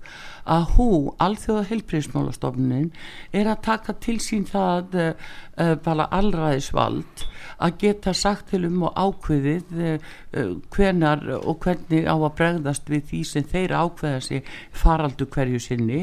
[0.48, 0.90] að hú,
[1.22, 2.92] alþjóða heilbríðismálastofnin,
[3.34, 7.26] er að taka til sín það uh, bara allræðisvald
[7.58, 12.90] að geta sagt til um og ákveðið uh, uh, hvenar og hvernig á að bregðast
[12.90, 16.02] við því sem þeir ákveða sig faraldu hverju sinni.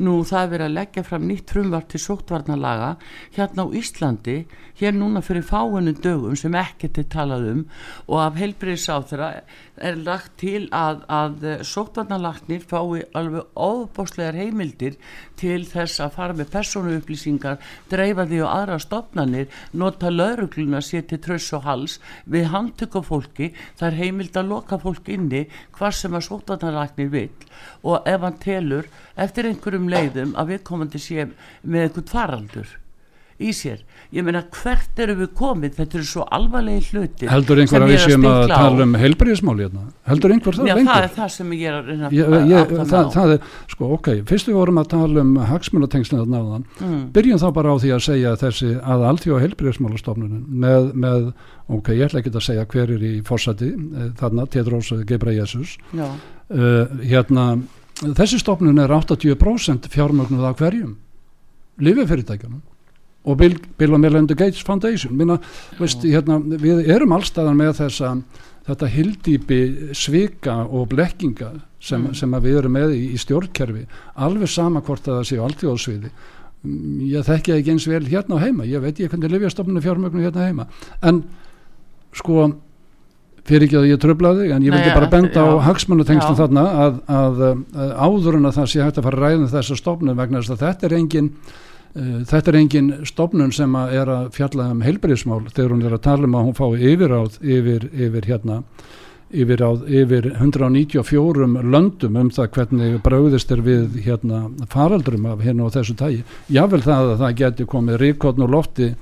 [0.00, 2.94] Nú það er verið að leggja fram nýtt frumvart til sóttvarnalaga
[3.36, 4.38] hérna á Íslandi,
[4.80, 7.62] hér núna fyrir fáinu dögum sem ekkert er talað um
[8.06, 14.96] og af heilbríðisáþra er lagt til að, að sóttvarnalagnir fái alveg ofbáslegar heimildir
[15.36, 17.58] til þess að fara með persónuupplýsingar,
[17.90, 23.52] dreifa því á aðra stofnanir, nota laurugluna sér til tröss og hals við handtöku fólki,
[23.76, 25.44] það er heimild að loka fólk inni
[25.76, 27.46] hvað sem að sóttvarnalagnir vill.
[27.84, 31.28] Og ef hann telur eftir einhverjum leiðum að við komandi sé
[31.62, 32.76] með einhvern faraldur
[33.36, 33.82] í sér,
[34.16, 38.02] ég meina hvert eru við komið, þetta eru svo alvarlegi hluti heldur einhver að við
[38.06, 38.56] séum að á.
[38.56, 39.82] tala um heilbríðismál hérna?
[40.08, 40.92] Heldur einhver það Já, lengur?
[40.92, 43.12] það er það sem ég er að reyna ég, að ég, mig það, á.
[43.16, 47.10] það er, sko, ok, fyrst við vorum að tala um hagsmunatengslinn þarna áðan, Mm.
[47.12, 51.26] byrjum þá bara á því að segja þessi að alþjóða heilbriðismálastofnunin með, með,
[51.72, 56.06] ok, ég ætla ekki að segja hver er í fórsæti eh, þarna, Tedros Gebra Já,
[56.06, 57.46] uh, hérna,
[58.16, 60.96] þessi stofnun er 80% fjármögnuð af hverjum?
[61.80, 62.62] Lifefyrirtækjunum
[63.26, 65.38] og Bill, Bill og Melinda Gates Foundation minna,
[65.80, 68.12] veist, hérna, við erum allstaðan með þessa
[68.66, 69.60] þetta hildýpi
[69.94, 72.14] svika og blekkinga sem, Mm.
[72.14, 73.86] sem við erum með í, í stjórnkerfi
[74.16, 76.10] alveg sama hvort að það séu alltíðásviði
[77.12, 80.24] ég þekki það ekki eins vel hérna á heima ég veit ég hvernig lifjastofnun fjármögnu
[80.24, 80.66] hérna heima
[81.02, 81.22] en
[82.16, 82.48] sko
[83.46, 85.62] fyrir ekki að ég tröflaði en ég vildi bara benda á já.
[85.68, 86.40] hagsmunatengstum Já.
[86.40, 87.44] þarna að, að,
[87.76, 90.54] að áður en að það sé hægt að fara að ræða þessa stofnun vegna þess
[90.56, 91.65] að þetta er engin uh,
[91.96, 96.04] þetta er engin stofnun sem að er að fjalla um heilbriðismál þegar hún er að
[96.06, 98.62] tala um að hún fái yfiráð yfir, yfir hérna
[99.30, 105.66] yfir, á, yfir 194 löndum um það hvernig brauðist er við hérna faraldrum af hérna
[105.66, 106.26] og þessu tægi.
[106.52, 108.92] Jável það að það geti komið ríkotn og lofti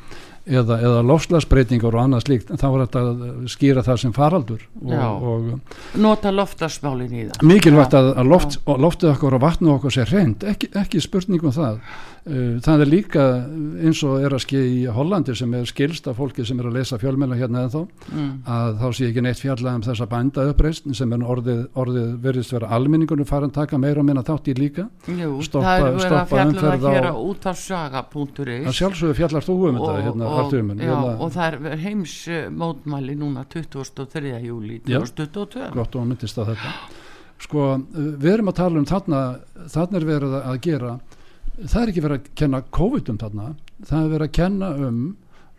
[0.44, 4.64] eða, eða lofslagsbreytingar og annað slíkt en þá er þetta að skýra það sem faraldur
[4.85, 7.44] og, og nota loftarsmálin í það.
[7.48, 11.54] Mikilvægt að, að loft, loftið okkur og vatnu okkur sé reynd, ekki, ekki spurning um
[11.54, 11.80] það
[12.24, 13.22] það er líka
[13.84, 16.78] eins og er að ske í Hollandi sem er skilst af fólki sem er að
[16.78, 18.30] lesa fjölmjöla hérna eða þá mm.
[18.48, 22.54] að þá sé ekki neitt fjallað um þessa bænda uppreist sem er orðið, orðið verðist
[22.56, 26.16] vera almenningunum farin taka meira og minna þátt í líka Jú, Stoppa- það er verið
[26.16, 30.28] að fjalla um það hér á á- útvarsaga.is að sjálfsögðu fjallar þú um þetta hérna,
[30.30, 34.38] og, Arthuruminn, já, hérna- og það er heims uh, mótmæli núna 23.
[34.48, 35.02] júli Já.
[35.04, 36.72] 2022 gott og myndist að þetta
[37.44, 39.20] sko, við erum að tala um þarna
[39.68, 40.94] þarna er verið að gera
[41.59, 43.51] það er ekki verið að kenna COVID um þarna.
[43.85, 45.03] Það er verið að kenna um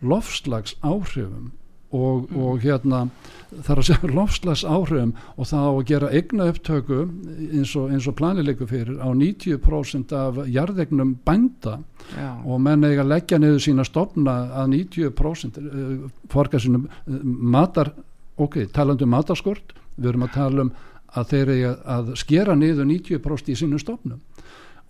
[0.06, 1.52] lofslags áhrifum
[1.96, 3.06] og, og hérna
[3.52, 7.92] það er að segja lofslags áhrifum og það á að gera eigna upptöku eins og,
[7.94, 11.78] eins og planileiku fyrir á 90% af jarðegnum bænda.
[12.16, 15.94] Já, og menn eiga að leggja niður sína stofna að 90% uh,
[16.30, 17.94] forga sínum uh, matar
[18.36, 20.74] ok, talandi um matarskort við erum að tala um
[21.16, 24.20] að þeir eiga að skera niður 90% í sínum stofnum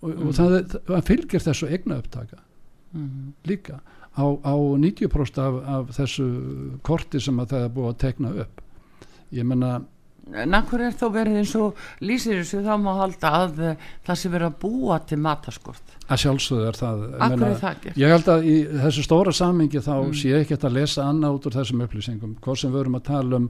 [0.01, 0.57] og, og það,
[0.87, 2.39] það fylgir þessu egna upptaka
[2.93, 3.33] mhm.
[3.49, 3.79] líka
[4.17, 6.29] á, á 90% af, af þessu
[6.85, 8.65] korti sem að það er búið að tekna upp
[9.35, 9.77] ég menna
[10.35, 14.17] En akkur er þá verið eins og lýsir þessu þá má halda að uh, það
[14.19, 18.13] sé verið að búa til mataskort að sjálfsögðu er það ég meina- er það Ég
[18.13, 20.13] held að í þessu stóra samingi þá Mm.
[20.13, 22.35] sé ekki að lesa annað út úr þessum upplýsingum.
[22.43, 23.49] Hvað sem við erum að tala um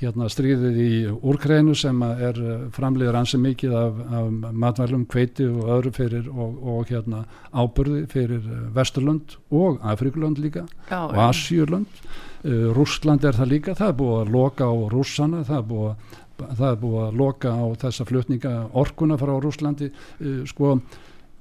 [0.00, 0.90] hérna stríðið í
[1.24, 6.58] úrkreinu sem er eh, framleiðir ansi mikið af, af matvælum, kveiti og öðru fyrir og,
[6.60, 7.22] og hérna
[7.56, 12.02] ábyrði fyrir eh, Vesturlönd og Afrikulönd líka já, og Asjurlönd.
[12.46, 15.88] Uh, Rússland er það líka, það er búið að loka á rússana, það er búið
[15.88, 16.18] að,
[16.60, 19.88] það er búið að loka á þessa flutninga orkuna frá Rússlandi.
[20.20, 20.76] Uh, sko,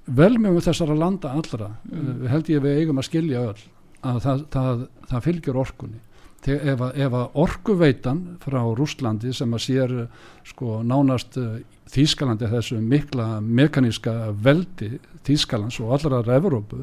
[0.05, 2.23] velmjögum þessara landa allra Mm.
[2.23, 3.61] uh, held ég við eigum að skilja öll
[4.01, 6.01] að það, það, það fylgjur orkunni
[6.53, 9.95] ef, að, ef að orkuveitan frá Rússlandi sem að sér
[10.47, 16.81] sko nánast uh, Þýskalandi þessu mikla mekaníska veldi Þýskalands og allrar Evrópu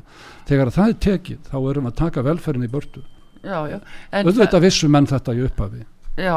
[0.48, 3.02] þegar það er tekið þá erum við að taka velferðin í börtu.
[3.42, 5.82] En auðvitað vissu menn þetta í upphafi.
[6.22, 6.36] Já,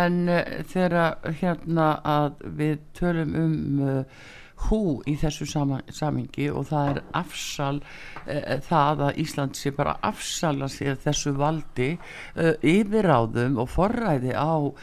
[0.00, 4.26] en uh, þegar hérna að við tölum um uh,
[4.66, 9.96] hú í þessu sama, samingi og það er afsal uh, það að Ísland sé bara
[10.02, 14.74] afsala sér þessu valdi uh, yfiráðum og forræði á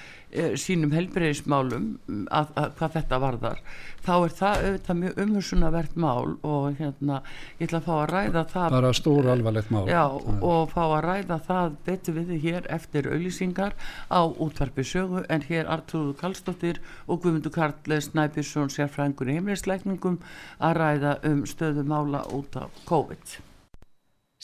[0.60, 1.92] sínum helbreyðismálum
[2.30, 3.62] að, að hvað þetta varðar
[4.06, 7.22] þá er það auðvitað mjög umhersunavert mál og hérna
[7.60, 9.86] ég ætla að fá að ræða það bara stór alvarlegt mál.
[9.90, 10.04] Já,
[10.46, 13.74] og fá að ræða það betur við þið hér eftir auðlýsingar
[14.12, 20.22] á útvarpi sögu en hér Artúru Kallstóttir og Guðmundur Karl Snæbjörnsson sérfræðingur í heimleisleikningum
[20.60, 23.40] að ræða um stöðu mála út af COVID.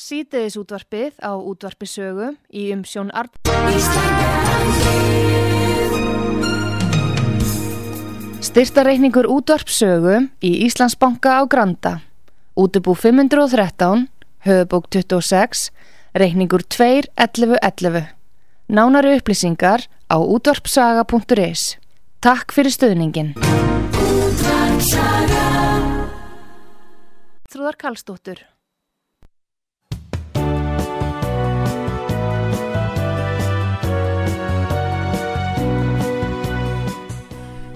[0.02, 3.38] Sítiðis útvarpið á útvarpi sögu í umsjón Art
[8.42, 12.02] Styrtareikningur útvarpsögu í Íslandsbanka á Granda.
[12.58, 14.10] Útubú 513,
[14.42, 15.70] höfubók 26,
[16.18, 18.10] reikningur 2.11.11.
[18.66, 21.78] Nánari upplýsingar á útvarpsaga.is.
[22.18, 23.38] Takk fyrir stöðningin.
[27.46, 28.51] Þrúðar Karlsdóttur.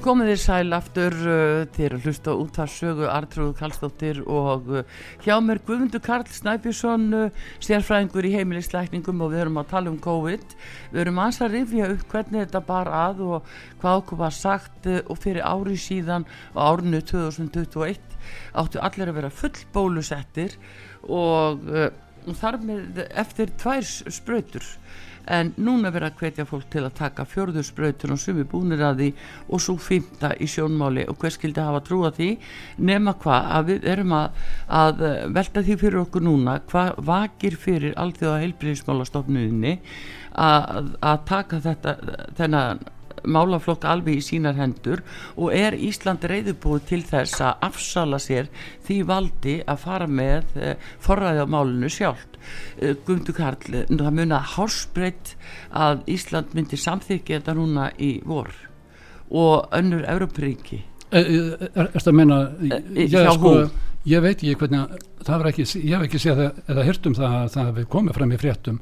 [0.05, 4.83] Komið þér sæl aftur uh, til að hlusta út að sögu Artrúð Kallstóttir og uh,
[5.23, 9.97] hjá mér Guðmundur Karl Snæbjörnsson uh, sérfræðingur í heimilisleikningum og við erum að tala um
[10.03, 10.45] COVID.
[10.93, 13.49] Við erum aðeins að rifja upp hvernig þetta bar að og
[13.81, 17.97] hvað okkur var sagt og fyrir ári síðan á árinu 2021
[18.61, 20.53] áttu allir að vera full bólusettir
[21.09, 21.65] og
[22.37, 24.69] þar með eftir tvær s- sprautur
[25.31, 29.01] en núna verða að hvetja fólk til að taka fjörður sprautur og sumi búnir að
[29.01, 29.09] því
[29.49, 31.05] og svo fymta í sjónmáli.
[31.09, 32.31] Og hver skildi hafa trúa því?
[32.77, 34.43] Nema hvað að við erum að,
[34.81, 39.79] að eh, velta því fyrir okkur núna hvað vakir fyrir alþjóða heilbriðismálastofnuðinni
[40.35, 41.95] að, að taka þetta
[42.37, 42.83] þennan
[43.23, 45.03] málaflokk alveg í sínar hendur
[45.35, 48.49] og er Ísland reyðubúið til þess að afsala sér
[48.87, 52.39] því valdi að fara með eh, forræði á málinu sjálft.
[52.79, 55.35] Eh, Guðmundur Karl, eh, það muna hásbreytt
[55.71, 58.51] að Ísland myndi samþykja þetta núna í vor.
[59.31, 63.51] Og önnur Európaríki Er, er, er þetta að meina Eh, ég, sko,
[64.09, 67.35] ég veit ekki hvernig það var ekki, ég hef ekki séð eða hirt um það
[67.39, 68.79] að það hefði komið fram í fréttum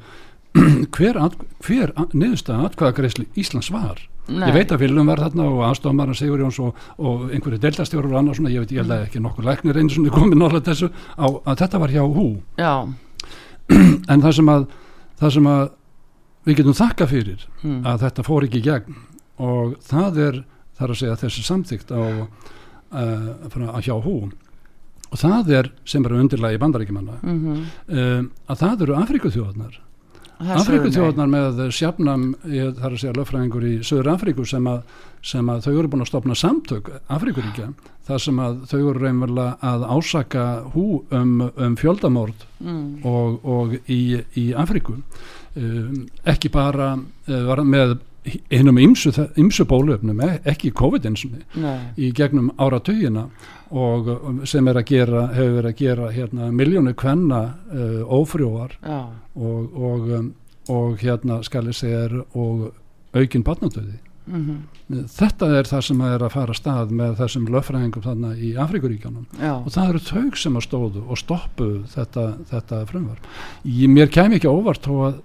[0.96, 1.20] hver,
[1.66, 4.02] hver niðurstaða atkvæðagreisli Íslands var?
[4.24, 4.46] Nei.
[4.48, 8.20] ég veit að Viljum var þarna og aðstofamara Sigur Jóns og, og einhverju deildastjórar og
[8.22, 10.88] annars svona, ég veit, ég held að ekki nokkur læknir einu svona komið nálega þessu
[11.20, 12.28] á að þetta var hjá hú.
[12.56, 12.72] Já,
[14.14, 14.64] en það sem að
[15.20, 15.64] það sem að
[16.48, 17.78] við getum þakka fyrir mm.
[17.92, 18.98] að þetta fór ekki í gegn
[19.44, 20.42] og það er
[20.80, 24.18] þar að segja þessi samþygt á uh, hjá hú.
[25.14, 29.82] Og það er sem eru undirlagi bandaríkjumanna mm um, að það eru Afrikuþjóðarnar
[30.58, 34.82] Afrikuþjóðnar með sjafnam ég þarf að segja löffræðingur í Söður Afríku sem að,
[35.24, 37.70] sem að þau eru búin að stopna samtök Afríkuríkja
[38.08, 43.78] þar sem að þau eru reynverulega að ásaka hú um, um fjöldamord mm, og, og
[43.88, 44.02] í,
[44.40, 44.98] í Afríku.
[45.54, 53.28] Um, ekki bara uh, með hinnum ymsu, bólöfnum e- ekki COVID-19 nei, í gegnum áratugina
[53.74, 57.42] og um, sem er að gera, hefur verið að gera hérna, miljónu kvenna
[57.74, 59.02] uh, ófrjóar já,
[59.36, 60.32] og, og, um,
[60.72, 62.70] og hérna skal ég segja er og
[63.14, 63.98] aukin barnadöði
[64.30, 64.62] mhm,
[65.18, 69.58] þetta er það sem er að fara stað með þessum löffræðingum þarna í Afrikuríkjónum já,
[69.58, 73.22] og það eru þau sem að stóðu og stoppuðu þetta, þetta frumvar
[73.68, 75.22] ég, mér kæmi ekki óvart þó að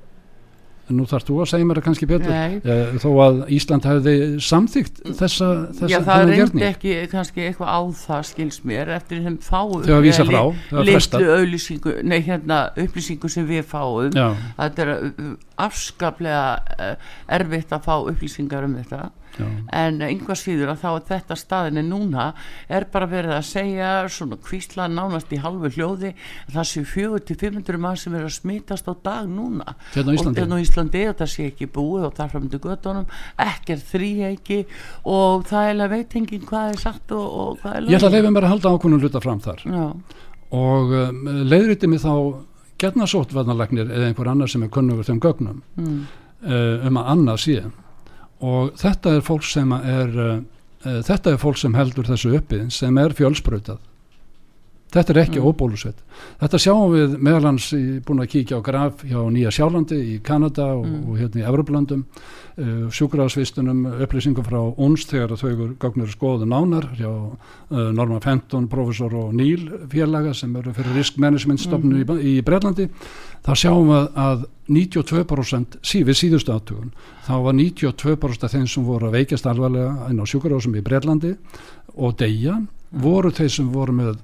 [0.94, 2.32] nú þarf þú að segja mér það kannski betur.
[2.32, 4.14] Eh, þó að Ísland hefði
[4.44, 9.38] samþygt þessa, þessa Já, það reyndi ekki kannski eitthvað á það skils mér eftir þeim
[9.44, 11.20] fáu Þegar vísa frá, þegar fresta.
[11.22, 14.10] litlu auðlýsingu, nei hérna upplýsingu sem við fáum.
[14.16, 14.28] Já,
[14.58, 15.30] þetta er uh,
[15.68, 16.44] afskaplega
[16.78, 19.46] uh, erfitt að fá upplýsingar um þetta já,
[19.80, 22.26] en einhvað síður að þá er þetta staðinni núna
[22.68, 26.12] er bara verið að segja svona kvísla nánast í halvu hljóði
[26.46, 29.76] að það sé 400-500 mann sem er að smitast á dag núna.
[29.94, 33.08] Hérna og hérna á Íslandi og það sé ekki búið og þar framöndu göttunum
[33.44, 34.62] ekkert þríheiki
[35.08, 38.12] og það er að veit enginn hvað er sagt og, og hvað er ég ætla
[38.12, 39.64] að leifa mér að halda ákvönum hluta fram þar.
[39.68, 39.84] Já,
[40.58, 42.14] og um, leiðriti mig þá
[42.78, 46.00] getna sóttvarnalagnir eða einhver annar sem er kunnugur þeim gögnum mm,
[46.46, 47.58] uh, um að annað sé
[48.44, 50.38] og þetta er fólk sem er uh,
[50.84, 53.80] þetta er fólk sem heldur þessu uppi sem er fjölsbrautað
[54.90, 55.46] þetta er ekki Mm.
[55.52, 55.98] óbólusett
[56.40, 57.66] þetta sjáum við meðalans
[58.06, 61.08] búin að kíkja á graf hjá Nýja Sjálandi í Kanada og, Mm.
[61.10, 62.04] og hérna í Evroplandum
[62.58, 69.12] uh, sjúkraðsvistunum upplýsingum frá ONS þegar þau gagnir skoðu nánar hjá uh, Norman Fenton, professor
[69.14, 72.18] og Neil félaga sem eru fyrir risk management stofnun Mhm.
[72.18, 72.88] í, í Breitlandi
[73.44, 76.92] þá sjáum við að 92% sí, við síðustu áttugun
[77.26, 81.36] þá var 92% af þeim sem voru að veikjast alvarlega inn á sjúkarásum í Breitlandi
[81.96, 82.58] og deyja
[82.92, 84.16] voru þeir sem voru með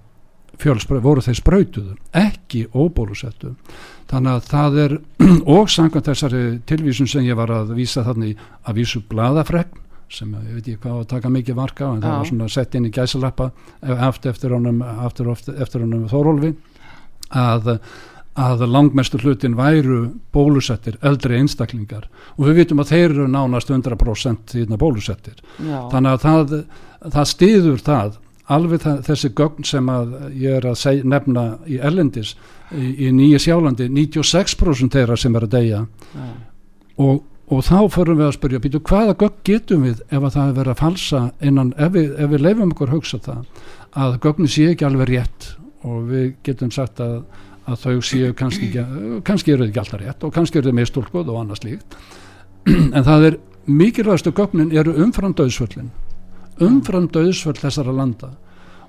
[0.63, 3.55] fjölsprau, voru þeir sprautuðu ekki óbólusettu.
[4.11, 4.97] Þannig að það er
[5.57, 9.81] og samkvæmt þessari tilvísun sem ég var að vísa þannig að vísu bladafregn
[10.15, 12.17] sem ég veit ekki hvað að taka mikið marka á en það Já.
[12.19, 13.51] var svona sett inn í gæsalappa
[13.83, 15.31] eftir, eftir honum, eftir,
[15.65, 16.51] eftir honum Þórólfi
[17.35, 17.71] að,
[18.39, 20.01] að langmestur hlutin væru
[20.35, 22.07] bólusettir eldri einstaklingar.
[22.39, 25.41] Og við vitum að þeir eru nánast 100% þarna bólusettir.
[25.59, 26.55] Já, þannig að það,
[27.17, 28.21] það stiður það
[28.53, 32.35] alveg það, þessi gögn sem að ég er að seg, nefna í Erlendis
[32.75, 35.81] í, í Nýja Sjálandi 96% þeirra sem er að deyja.
[36.13, 36.27] Já,
[37.05, 40.51] og, og þá förum við að spyrja býtu, hvaða gögn getum við ef að það
[40.51, 43.65] er verið að falsa innan ef við, ef við leifum okkur hugsa það
[44.05, 45.51] að gögnin séu ekki alveg rétt?
[45.85, 47.19] Og við getum sagt að,
[47.69, 50.79] að þau séu kannski ekki, kannski eru þau ekki alltaf rétt og kannski eru þau
[50.81, 51.99] mistúlkuð og annað slíkt.
[52.97, 53.35] En það er
[53.69, 55.93] mikilvægastu gögnin eru umfram döðsvöllin
[56.63, 58.35] umfram döðsvöll þessara landa.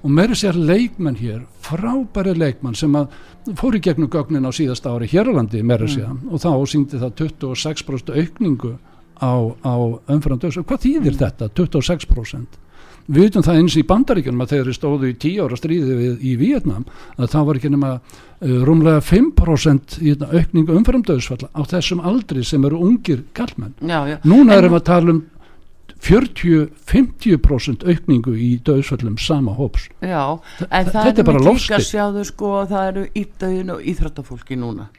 [0.06, 3.16] Og meiri sér leikmenn hér frábæri leikmenn sem að
[3.58, 7.00] fór í gegnum gögnin á síðasta ári hér á landi meiri sér og þá síndi
[7.02, 8.76] það 26% aukningu
[9.18, 9.34] á,
[9.66, 9.76] á
[10.12, 12.62] umfram döðsvöll hvað þýðir þetta 26%
[13.06, 16.32] við veitum það eins í bandaríkjunum að þeir stóðu í 10 ára stríði við, í
[16.40, 16.86] Vietnam
[17.20, 22.02] að það var ekki nema uh, rúmlega 5% í þetta aukningu umfram döðsvöll á þessum
[22.02, 24.18] aldri sem eru ungir kallmenn já, já.
[24.26, 25.22] Núna En erum við að tala um
[26.04, 29.88] 40-50% aukningu í döðsföllum sama hóps.
[30.04, 30.38] Já,
[30.70, 34.90] en það er bara mitt líka sjáðu sko að það eru ídauðin og íþróttafólki núna.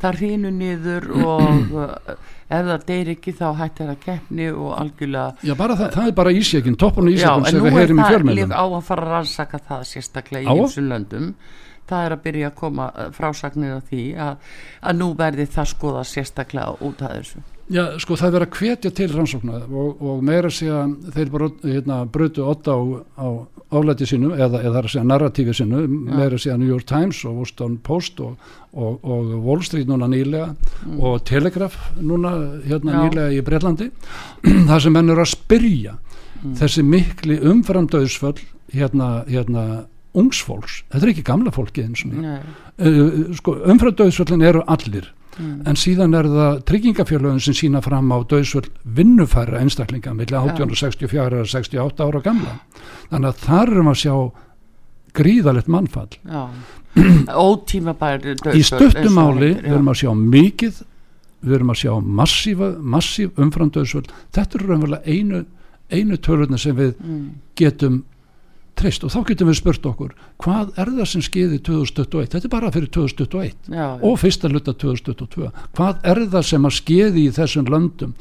[0.00, 2.14] Það hrýnu niður og uh,
[2.56, 6.16] ef það deyr ekki þá hættir að keppni og algjörlega Já, bara það, það er
[6.20, 8.42] bara ísjökin, toppun Já, ísjökin en sem nú við er heyrim í það fjörmjölum.
[8.44, 11.34] líka á að fara að rannsaka það sérstaklega í einsum löndum.
[11.86, 15.70] Það er að byrja að koma uh, frásagnir af því að, að nú verði það
[15.74, 20.02] skoða sérstaklega út af þessu Já, sko það er verið að hvetja til rannsóknar og,
[20.02, 22.78] og meira sé að þeir bara hérna, brutu 8 á,
[23.18, 23.28] á
[23.74, 27.40] álæti sínu eða, eða að segja narratífi sínu meira sé að New York Times og
[27.40, 28.36] Washington Post og,
[28.70, 30.52] og, og Wall Street núna nýlega
[31.00, 33.00] og Telegraph núna hérna Já.
[33.02, 33.90] nýlega í Breitlandi
[34.70, 35.96] það sem menn eru að spyrja
[36.60, 38.38] þessi mikli umframdauðsföll
[38.76, 39.66] hérna, hérna
[40.16, 42.38] ungsfólks, þetta er ekki gamla fólki eins og Nei,
[42.78, 45.66] uh, sko, umframdauðsföllin eru allir Mm.
[45.68, 51.50] en síðan er það tryggingafjörlögin sem sína fram á döðsvöld vinnufæra einstaklinga millir 1864 og
[51.52, 52.56] 68 ára gamla.
[53.10, 54.14] Þannig að þar erum að sjá
[55.16, 56.18] gríðalegt mannfall.
[57.48, 60.84] Ótíma bæri í stuttumáli erum að sjá mikið
[61.46, 65.42] við erum að sjá massífa, massíf umfram döðsvöld þetta eru raunverulega einu,
[65.92, 67.26] einu tölurna sem við mm.
[67.58, 68.00] getum
[68.76, 70.12] treyst og þá getum við spurt okkur
[70.42, 74.74] hvað er það sem skeiði 2021 þetta er bara fyrir 2021 já, og fyrsta hluta
[74.76, 78.14] 2022 hvað er það sem að skeiði í þessum löndum?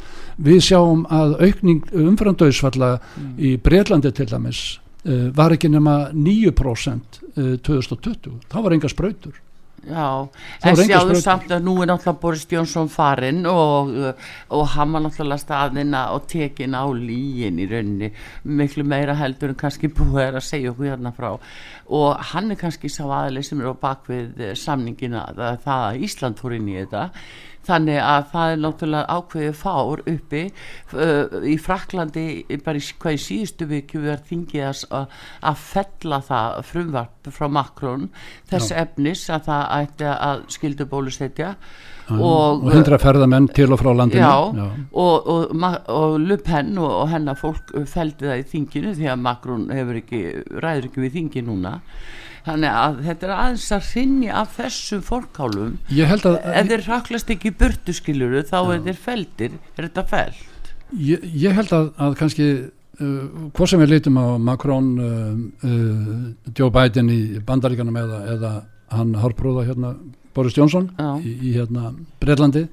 [0.45, 2.91] Við sjáum að aukning umfrandauðsfalla
[3.38, 4.62] í Breitlandi til dæmis
[5.06, 9.41] uh, var ekki nema 9% uh, 2020 þá var enga sprautur
[9.86, 10.27] Já,
[10.65, 13.91] en sjáðu samt að nú er náttúrulega Boris Jónsson farinn og,
[14.49, 18.09] og hann var náttúrulega staðina og tekin á líin í rauninni
[18.43, 21.36] miklu meira heldur en kannski búið er að segja okkur hérna frá.
[21.93, 26.41] Og hann er kannski sá aðli sem er á bakvið eh, samningina það að Ísland
[26.41, 27.09] fór inn í þetta
[27.66, 32.28] þannig að það er náttúrulega ákveðið fár uppi uh, í Fraklandi
[32.66, 35.18] bara í, hvað í síðustu viku við erum þingið að,
[35.51, 38.07] að fella það frumvarp frá Macron
[38.51, 41.55] þess efnis að það ætti að skildu bólusetja
[42.13, 44.22] og, og hindra ferðamenn til og frá landinu.
[44.22, 45.55] Já, og, og,
[45.89, 49.99] og Le Pen og, og hennar fólk feldi það í þinginu því að Macron hefur
[50.03, 50.22] ekki,
[50.61, 51.80] ræður ekki við þingi núna
[52.45, 56.85] þannig að þetta er aðeins að rinni af þessum fórkálum ég held að ef þeir
[56.89, 61.89] raklast ekki burtu skiluru þá er þeir feldir, er þetta feld ég, ég held að,
[62.07, 65.31] að kannski uh, hvað sem við lítum á Macron uh,
[65.65, 68.53] uh, Joe Biden í bandaríkanum eða, eða
[68.93, 69.95] hann harpróða hérna
[70.35, 71.15] Boris Johnson Já.
[71.23, 72.67] í, í hérna Breitlandi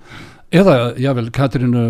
[0.52, 1.82] eða jável Katrínu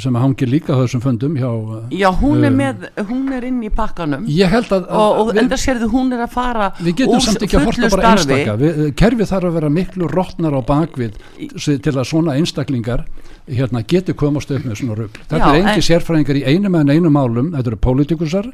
[0.00, 1.50] sem hangir líka á þessum fundum hjá
[1.90, 4.24] já hún er Um, með, hún er inn í pakkanum.
[4.30, 7.42] Ég held að, að og, og enda sérðu hún er að fara við getum samt
[7.42, 8.32] ekki að horta bara starfi.
[8.38, 8.56] einstaka.
[8.62, 11.18] Við, kerfið þarf að vera miklu rótnar á bakvið
[11.66, 13.04] til að svona einstaklingar
[13.46, 15.20] hérna geti komast upp með svona rugl.
[15.30, 18.48] Þetta Já, er engi en- sérfræðingar í einum en einum málum þetta eru pólitíkusar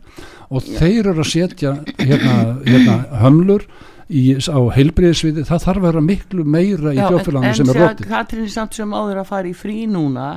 [0.53, 2.35] og þeir eru að setja hérna,
[2.67, 3.65] hérna hömlur
[4.09, 8.47] í, á heilbriðisviði það þarf að vera miklu meira í þjóðfélaginu sem er rótið Katrín
[8.47, 10.29] er samt sem áður að fara í frí núna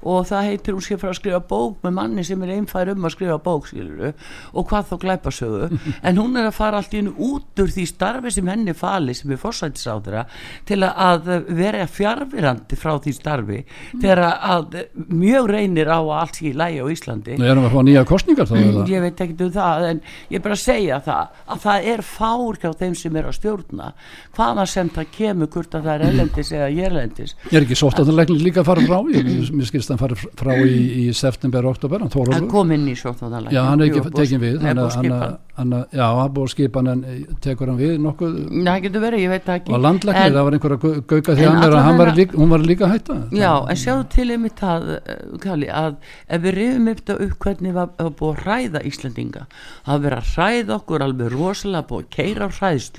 [0.00, 3.04] og það heitir hún sé frá að skrifa bók með manni sem er einfær um
[3.04, 4.12] að skrifa bók skiluru
[4.54, 5.68] og hvað þá glæpasögu.
[6.10, 9.30] En hún er að fara allt hennu út úr því starfi sem henni fali sem
[9.34, 10.24] er fórsættisáðura
[10.68, 13.60] til að vera fjárvirandi frá því starfi
[14.00, 14.78] þegar að
[15.10, 17.36] mjög reynir á að allt sé í lægi á Íslandi.
[17.40, 18.86] Nú erum við að fá nýja kostningar þá eða?
[18.90, 22.04] ég veit ekki um það en ég er bara að segja það að það er
[22.06, 23.92] fár hjá þeim sem er að stjórna
[24.36, 27.36] hvaða sem það kemur hvort að það er ellendis eða hérlendis.
[27.50, 31.08] Ég er ekki sóttaðanleikni líka að fara frá ég, mér skilst hann fara frá í,
[31.08, 34.42] í september, oktober, hann hann Þórólfur kom inn í sóttvarnalækni Já, hann er ekki tekin
[34.42, 37.78] við hann, hann, skipan hann, Já, hann búið að skipa hann en eh, tekur hann
[37.80, 38.36] við nokkuð?
[38.66, 39.74] Það getur verið, ég veit það ekki.
[39.76, 42.38] Og landlæknir, En- það var einhver að gau- gauka því hann, að hann var líka,
[42.40, 43.18] hún var líka að hætta.
[43.36, 45.96] Já, en sjáðu til einmitt að, eh, Kalli, að
[46.28, 49.46] ef við rifum þetta upp hvernig var, var búið að hræða Íslandinga
[49.86, 52.10] það verið að hræða okkur alveg rosalega búið að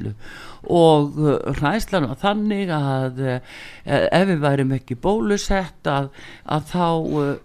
[0.01, 0.13] hræðslu
[0.71, 3.39] og uh, hræðslan var þannig að uh,
[3.85, 6.11] ef við værum ekki bólusett að,
[6.45, 6.87] að þá
[7.17, 7.35] uh,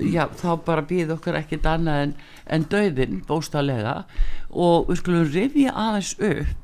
[0.00, 2.14] já, þá bara býð okkur ekkit annað en,
[2.46, 4.04] en döðin bóstalega
[4.50, 6.54] og við skulum rifja aðeins upp eh,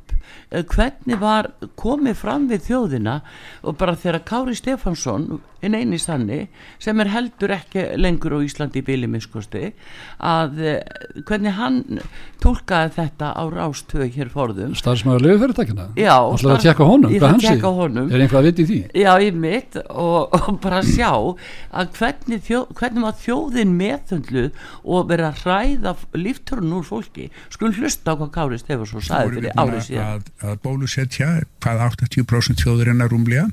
[0.53, 1.51] hvernig var
[1.81, 3.21] komið fram við þjóðina?
[3.65, 6.47] Og bara þegar Kári Stefánsson hinn eini sanni
[6.83, 9.71] sem er heldur ekki lengur á Íslandi í bíli miskosti
[10.19, 10.81] að eh,
[11.29, 12.01] hvernig hann
[12.43, 14.75] tólkaði þetta á rástöð hér forðum.
[14.79, 18.11] Starfsmæður lögufyrirtækina ætlaðu að tjekka honum, hvað tjekka honum.
[18.11, 18.81] er einhvað að vita í því?
[19.05, 25.09] Já, ég mitt og, og bara sjá að hvernig, þjó, hvernig var þjóðin meðhundluð og
[25.13, 27.29] verið að hræða líftörun úr fólki.
[27.55, 31.31] Skulum hlusta á hvað Kári Stefánsson sagði fyrir árið síðan að, að bólusetja
[31.63, 33.49] hvað 80% þjóðurinnar rúmlega.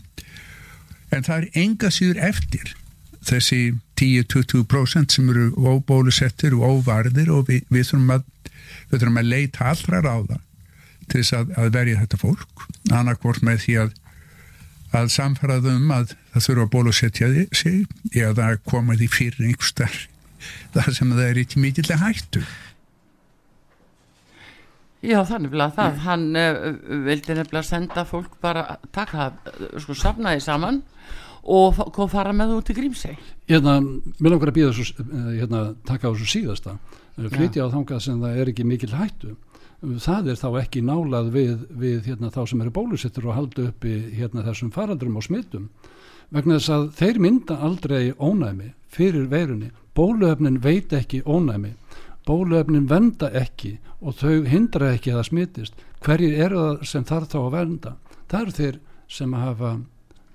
[1.14, 2.76] En það er enga síður eftir
[3.30, 3.62] þessi
[4.00, 8.28] 10-20% sem eru óbólusettir og óvarðir og við, við, þurfum að,
[8.92, 10.38] við þurfum að leita allra ráða
[11.10, 12.70] til þess að, að verja þetta fólk.
[12.94, 13.98] Annarkvort með því að
[14.96, 17.84] að samfæraðum að það þurfa að bólusetja sig
[18.18, 20.08] eða að koma því fyrir einhver starf
[20.74, 22.44] það sem það er ekki mikillega hættu
[25.00, 26.56] Já, þannig að það, hann uh,
[27.06, 30.82] vildi nefnilega senda fólk bara taka, uh, sko, safnaði saman
[31.50, 33.18] og kom fara með út í Grímsey.
[33.48, 33.80] hérna,
[34.20, 36.76] mér langar að býða þessu eh, hérna, taka á þessu síðasta.
[37.18, 39.36] Eh, flytja á þangað sem það er ekki mikil hættu.
[39.80, 43.96] Það er þá ekki nálað við, við hérna, þá sem eru bólusettur og halda uppi
[44.18, 45.70] hérna, þessum faraldrum og smittum
[46.30, 49.72] vegna þess að þeir mynda aldrei ónæmi fyrir veirunni.
[49.96, 51.74] Bóluefnin veit ekki ónæmi
[52.30, 57.34] bóluefnin venda ekki og þau hindra ekki að það smittist hverjir eru það sem þarf
[57.34, 57.96] þá að venda
[58.30, 59.78] það eru þeir sem hafa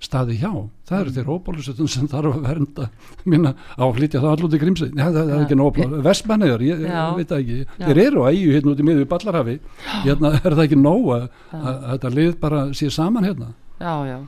[0.05, 0.51] staði hjá,
[0.89, 2.89] það eru þeir óbólusettum sem þarf að vernda.
[3.31, 6.85] Minna á að flytja það allúti grímsið, Nei, það, það er ekki nóg vestmenniðar, ég,
[6.85, 7.59] ég veit ekki.
[7.65, 7.87] Já.
[7.87, 9.59] þeir eru á æju hérna út í miður ballarhafi.
[10.05, 13.53] Hérna er það ekki nóg að, að, að þetta lið bara sé saman hérna
[13.85, 14.19] Já, já,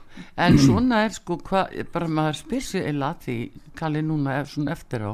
[0.45, 3.37] en svona er sko hvað, bara maður spyr sér eða því,
[3.77, 5.13] kalli núna svona eftir á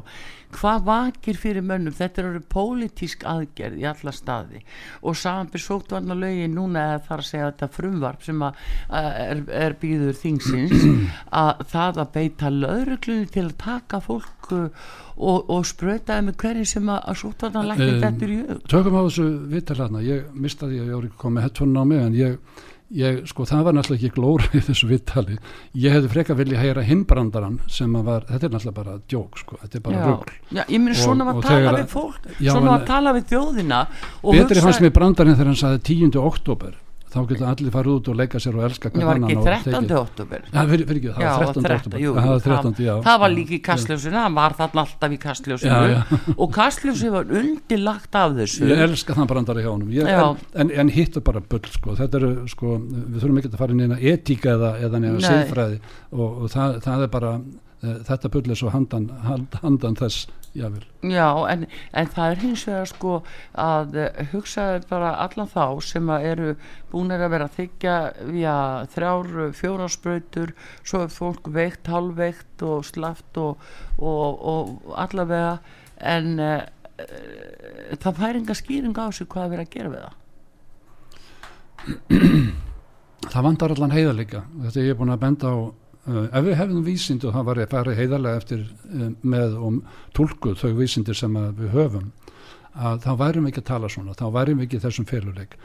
[0.52, 1.94] hvað vakir fyrir mönnum?
[1.96, 4.62] Þetta eru pólitísk aðgerð í alla staði.
[5.06, 8.60] Og samanbyrð sótvarna lögin núna eða þar að segja þetta frumvarp sem að
[8.92, 10.84] að er, er býður þingsins
[11.42, 16.68] að það að beita lögreglunni til að taka fólk uh, og, og spröytaði með hverju
[16.74, 18.60] sem að, að sótvarna lækni Em, þetta er í hug.
[18.70, 22.62] tökum á þessu viðtalarna ég mistaði að ég ekki komið headphone á mig en ég,
[22.94, 25.38] ég, sko það var náttúrulega ekki glóra í þessu viðtali.
[25.84, 29.58] Ég hefði freka vilja heyra himbrandaran sem að var, þetta er náttúrulega bara djók sko,
[29.62, 30.36] þetta er bara rugl.
[30.52, 32.30] Já, ég minn svona að tala við fólk.
[32.38, 36.18] Já, svona að tala við þjóðina betri hugsa- fannst mér brandarinn þegar hann sagði 10.
[36.22, 36.74] oktober
[37.12, 39.72] þá getur allir farið út og leika sér og elska það var ekki og 13.
[39.72, 41.62] tekið- oktober Já, fyrir, fyrir það Já, var 13.
[41.62, 41.76] 13.
[41.78, 42.86] oktober jú, það var það, 13.
[42.86, 46.20] já það var líka í kastljósinu það var þarna alltaf í kastljósinu Já, já.
[46.42, 51.16] og kastljósinu var undilagt af þessu ég elska þann brandari hjá honum en, en, hitt
[51.16, 51.96] er bara bull sko.
[52.02, 55.28] eru sko, við þurfum ekki að fara inn í etíka eða, eða neina Nei.
[55.28, 55.78] siðfræði
[56.12, 57.34] og, og það, það er bara
[57.82, 61.66] þetta bull er svo handan, hand, handan þess jável Já, en,
[61.98, 63.14] en það er hins vegar sko
[63.58, 66.54] að uh, hugsaði bara allan þá sem eru
[66.92, 67.96] búinir að vera þykja
[68.38, 68.56] já,
[68.94, 70.54] þrjár, fjóra sprautur
[70.84, 73.62] svo er fólk veikt, halvveikt og slaft og,
[73.98, 75.58] og, og allavega
[76.14, 76.62] en uh,
[77.02, 80.18] uh, það fær enga skýring á þessu hvað er verið að gera við það.
[83.32, 84.40] Það vandar allan heiðarleika.
[84.64, 85.56] Þetta ég er búin að benda á
[86.08, 89.78] uh, ef við hefðum vísindi og það var að fara heiðarlega eftir uh, með og
[90.16, 92.10] tólkuð þau vísindir sem að við höfum
[92.72, 95.56] að þá værum við ekki að tala svona þá værum við ekki þessum feluleik.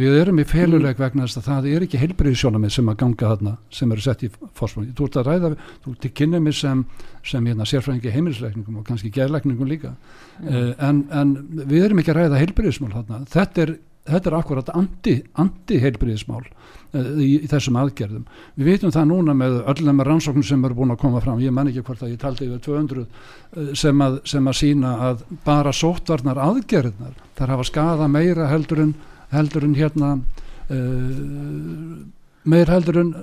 [0.00, 3.52] Við erum í feluleik vegna þess að það er ekki heilbriðisjónamið sem að ganga þarna
[3.78, 5.50] sem eru sett í fórsprung þú ert að ræða,
[5.84, 6.82] þú ert í kynni mig sem,
[7.22, 9.94] sem hérna, sérfræðingi heimilisleikningum og kannski geðleikningum líka.
[10.42, 13.22] Uh, en, en við erum ekki að ræða heilbriðismál þarna.
[13.30, 13.76] Þetta er
[14.06, 16.50] þetta er akkurat anti-heilbriðismál uh,
[16.94, 18.24] í, í þessum aðgerðum.
[18.56, 21.70] Við veitum það núna með öllum rannsóknum sem eru búin að koma fram, ég man
[21.70, 25.74] ekki hvort að ég taldi yfir 200 uh, sem að, sem að sína að bara
[25.76, 28.96] sóttvarnar aðgerðnar, þar hafa skada meira heldur en,
[29.34, 32.00] heldur en hérna uh,
[32.46, 33.14] meir heldur en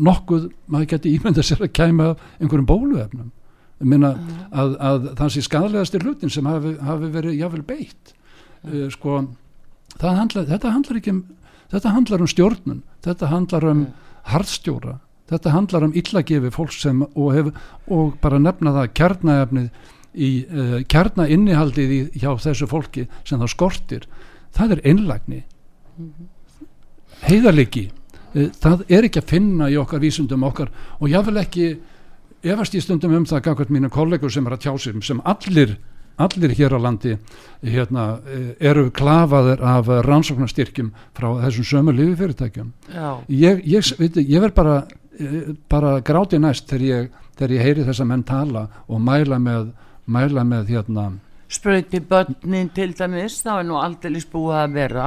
[0.00, 3.28] nokkuð maður geti ímynda sér að kæma einhverjum bóluefnum.
[3.80, 4.10] Minna
[4.52, 8.12] að, að það sé skadlegasti hlutin sem hafi, hafi verið jáfnvel beitt.
[8.60, 9.22] Uh, sko
[9.98, 11.22] handla, þetta handlar ekki um
[11.70, 13.84] þetta handlar um stjórnun, þetta handlar um
[14.30, 14.96] harðstjóra,
[15.30, 17.52] þetta handlar um illagefi fólk sem og, hef,
[17.90, 19.70] og bara nefna það kjarnaefnið
[20.10, 24.08] í uh, kjarnainnihaldið í, hjá þessu fólki sem það skortir.
[24.56, 25.44] Það er einlagni
[27.28, 27.86] heiðarleiki.
[28.34, 30.72] Uh, það er ekki að finna í okkar vísundum okkar.
[30.98, 31.70] Og jáfnvel ekki
[32.42, 35.76] efast ég stundum um það gafkvæmt mínu kollegur sem er að tjá sér sem allir,
[36.26, 37.16] allir hér á landi
[37.62, 38.06] hérna,
[38.60, 42.72] eru klafaðir af rannsóknarstyrkjum frá þessum sömu lififyrirtækjum
[43.28, 44.76] ég, ég, ég verð bara
[45.68, 49.72] bara gráti næst þegar ég, þegar ég heyri þess að menn tala og mæla með,
[50.06, 51.10] mæla með hérna
[51.50, 55.06] spröyti börnin til dæmis það er nú aldrei búið að vera.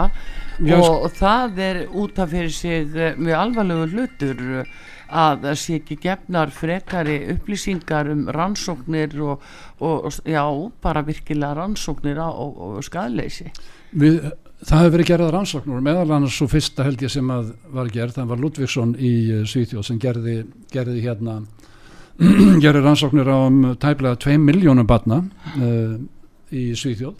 [0.59, 4.73] Og, og það er út af fyrir sig eh, mjög alvarlegu hlutur eh,
[5.13, 9.43] að það sé ekki gefnar frekari upplýsingar um rannsóknir og,
[9.79, 10.43] og og, já,
[10.81, 13.51] bara virkilega rannsóknir á, og, og skadleysi
[13.93, 14.31] Við,
[14.65, 18.17] það hefur verið gerðað rannsóknur meðal annars svo fyrsta held ég sem að var gerð
[18.17, 20.39] það var Ludvigsson í uh, Svíþjóð sem gerði,
[20.73, 21.41] gerði hérna
[22.63, 25.23] gerði rannsóknir á um tæplega 2 miljónum batna
[25.57, 25.95] uh,
[26.53, 27.19] í Svíþjóð.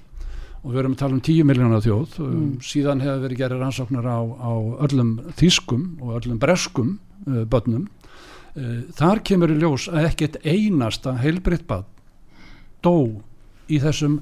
[0.64, 2.20] Og við erum að tala um 10 miljónar þjóð.
[2.24, 4.54] Um, síðan hefur verið gerðið rannsóknir á, á
[4.86, 6.94] öllum þýskum og öllum breskum
[7.28, 11.88] uh, bönnum uh, þar kemur í ljós að ekkert einasta heilbritt bann
[12.84, 12.96] dó
[13.72, 14.20] í þessum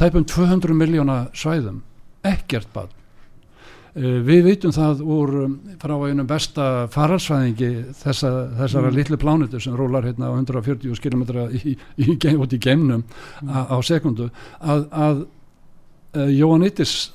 [0.00, 1.80] tæpum 200 miljóna svæðum.
[2.26, 7.70] Ekkert bann uh, við vitum það úr um, frá einum besta faralsvæðingi
[8.02, 8.98] þessa, þessara mm.
[8.98, 13.04] litlu plánutu sem rólar hérna á 140 km í, í, í, út í geimnum
[13.46, 17.12] a, á sekundu að, að uh, Jóhannitis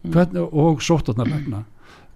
[0.02, 1.64] Hvernig, og sóttarnarlegna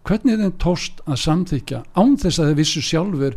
[0.07, 3.37] hvernig þeim tóst að samþykja án þess að þeir vissu sjálfur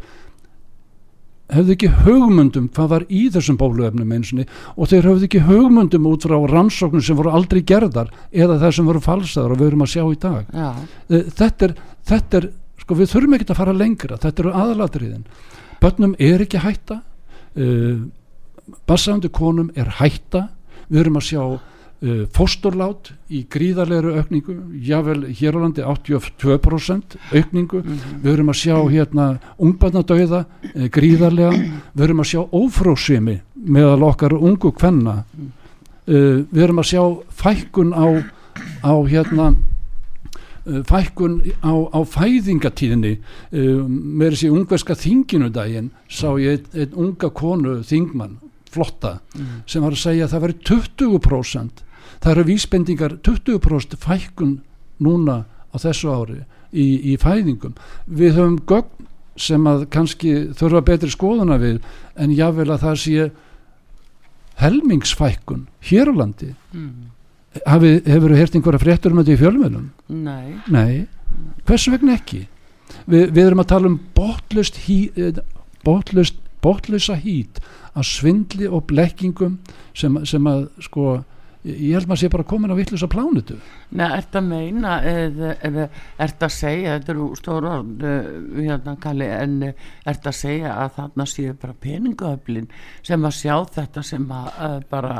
[1.49, 4.45] hefðu ekki hugmyndum hvað var í þessum bóluefnum einsinni
[4.75, 8.89] og þeir hefðu ekki hugmyndum út frá rannsóknum sem voru aldrei gerðar eða það sem
[8.89, 10.45] voru falsaðar og við erum að sjá í dag.
[10.53, 10.69] Já,
[11.09, 11.73] Eh, þetta er,
[12.05, 12.49] þetta er
[12.83, 14.17] sko við þurfum ekki að fara lengra.
[14.21, 15.25] Þetta eru aðalatriðin.
[15.81, 17.01] Börnum er ekki hætta.
[17.57, 18.05] Uh,
[18.87, 20.49] bassandi konum er hætta.
[20.89, 21.43] Við erum að sjá
[22.03, 27.83] uh, fósturlát í gríðarlegur aukningu jável hér á landi 82% aukningu.
[28.23, 31.53] Við erum að sjá hérna ungbarnadauða uh, gríðarlega.
[31.93, 35.23] Við erum að sjá ófrósimi meðal okkar ungu kvenna.
[36.09, 37.03] Uh, við erum að sjá
[37.43, 38.07] fækkun á,
[38.83, 39.53] á hérna
[40.85, 43.15] fækkun á, á fæðingatíðinni
[43.49, 48.35] með þessi ungverska þinginu daginn sá ég einn ein unga konu þingmann,
[48.69, 49.15] flotta
[49.65, 51.81] sem var að segja að það veri 20%
[52.23, 54.57] það eru vísbendingar 20% fækkun
[55.03, 56.41] núna á þessu ári
[56.71, 57.75] í, í fæðingum.
[58.05, 59.07] Við höfum gögn
[59.39, 61.79] sem að kannski þurfa betri skoðuna við
[62.19, 63.29] en jável að það sé
[64.59, 66.51] helmingsfækkun hér á landi.
[67.65, 69.87] Hafi, hefur þú heyrt einhverja fréttur um þetta í fjölmjölum?
[70.11, 71.07] nei, Nei,
[71.65, 72.43] hvers vegna ekki?
[73.09, 75.39] Vi, við erum að tala um botlust eh,
[75.85, 77.61] botlust, botlausa hít
[77.95, 79.57] af svindli og blekkingum
[79.97, 81.21] sem, sem að sko
[81.67, 83.57] ég held maður sé bara komin á vittlusa plánutu
[83.91, 85.87] Nei, ert að meina eða, eða
[86.23, 88.29] ert að segja, þetta eru stóra orð, uh,
[88.61, 92.69] hérna Kalli en uh, ert að segja að þarna séu bara peningaöflin
[93.03, 95.19] sem að sjá þetta sem að uh, bara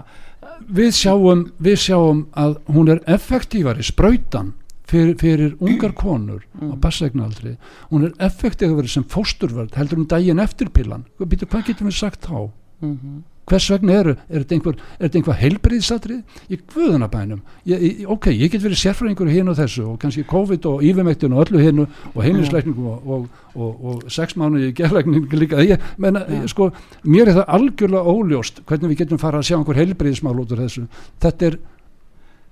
[0.69, 4.53] við sjáum, við sjáum að hún er effektívari sprautan
[4.89, 7.57] fyrir, fyrir ungar konur á bassegnaldri,
[7.91, 12.29] hún er effektívari sem fósturvörð heldur um daginn eftir pillan, Býtu, hvað getum við sagt
[12.29, 12.47] þá?
[13.49, 18.29] Hvers vegna eru, er þetta einhver, er þetta einhver heilbriðsatrið í guðunabænum ég, ég, ok,
[18.33, 21.87] ég get verið sérfræðingur hinn og þessu og kannski COVID og yfirmektin og öllu hinnu
[22.13, 25.63] og heimilisleikningu og, og, og, og sex mánuði gerleikningu líka.
[25.65, 26.69] Ég, menna, ég, sko,
[27.07, 30.63] mér er það algjörlega óljóst hvernig við getum fara að sjá einhver heilbriðismál út úr
[30.65, 30.85] þessu.
[31.23, 31.59] Þetta er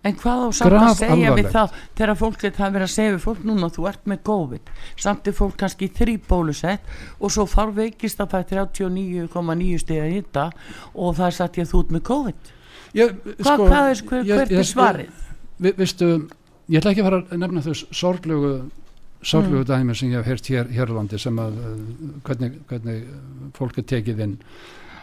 [0.07, 1.53] En hvað á samt að segja við alvarlegt.
[1.55, 4.71] það þegar fólk er það verið að segja við fólk núna þú ert með COVID,
[5.05, 10.07] samt er fólk kannski þrý bólusett og svo far veikist að það er 39,9 stiga
[10.11, 10.49] hitta
[10.93, 12.51] og það er satt ég að þú ert með COVID
[12.97, 15.23] ég, Hvað, hvað er, hver, hvert er svarið?
[15.57, 16.09] vi, vistu,
[16.69, 18.51] ég ætla ekki að fara að nefna þau sorglegu
[19.25, 21.77] sorglegu dæmi sem ég hef heyrt hér, hér á landi sem að uh,
[22.27, 23.07] hvernig, hvernig
[23.57, 24.35] fólk er tekið inn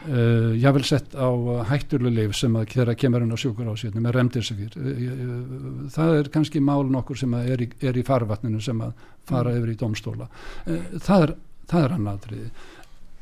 [0.08, 1.28] uh, ég vil sett á
[1.70, 6.20] hætturlu lif sem að þeirra kemur inn á sjúkur ásýtni með remdisifir uh, uh, það
[6.20, 8.94] er kannski mál nokkur sem er, í, er í farvatninu sem að
[9.28, 11.36] fara yfir í domstóla uh, það er,
[11.82, 12.48] er annaðriði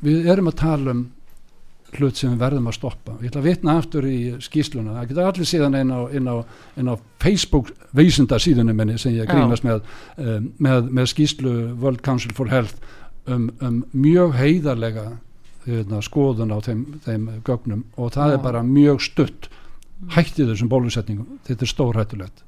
[0.03, 1.03] við erum að tala um
[1.97, 3.15] hlut sem við verðum að stoppa.
[3.21, 6.35] Ég ætla að vitna aftur í skýsluna það geta allir síðan inn á, inn á,
[6.79, 9.83] inn á Facebook vísinda síðunum minni sem ég grínast með,
[10.17, 12.81] um, með með skýslu World Council for Health
[13.29, 15.05] um, um mjög heiðarlega
[15.65, 18.37] hérna, skoðun á þeim, þeim gögnum og það Já.
[18.37, 19.49] er bara mjög stutt
[20.13, 21.39] hætti þessum bólusetningum.
[21.47, 22.43] Þetta er stórhættulegt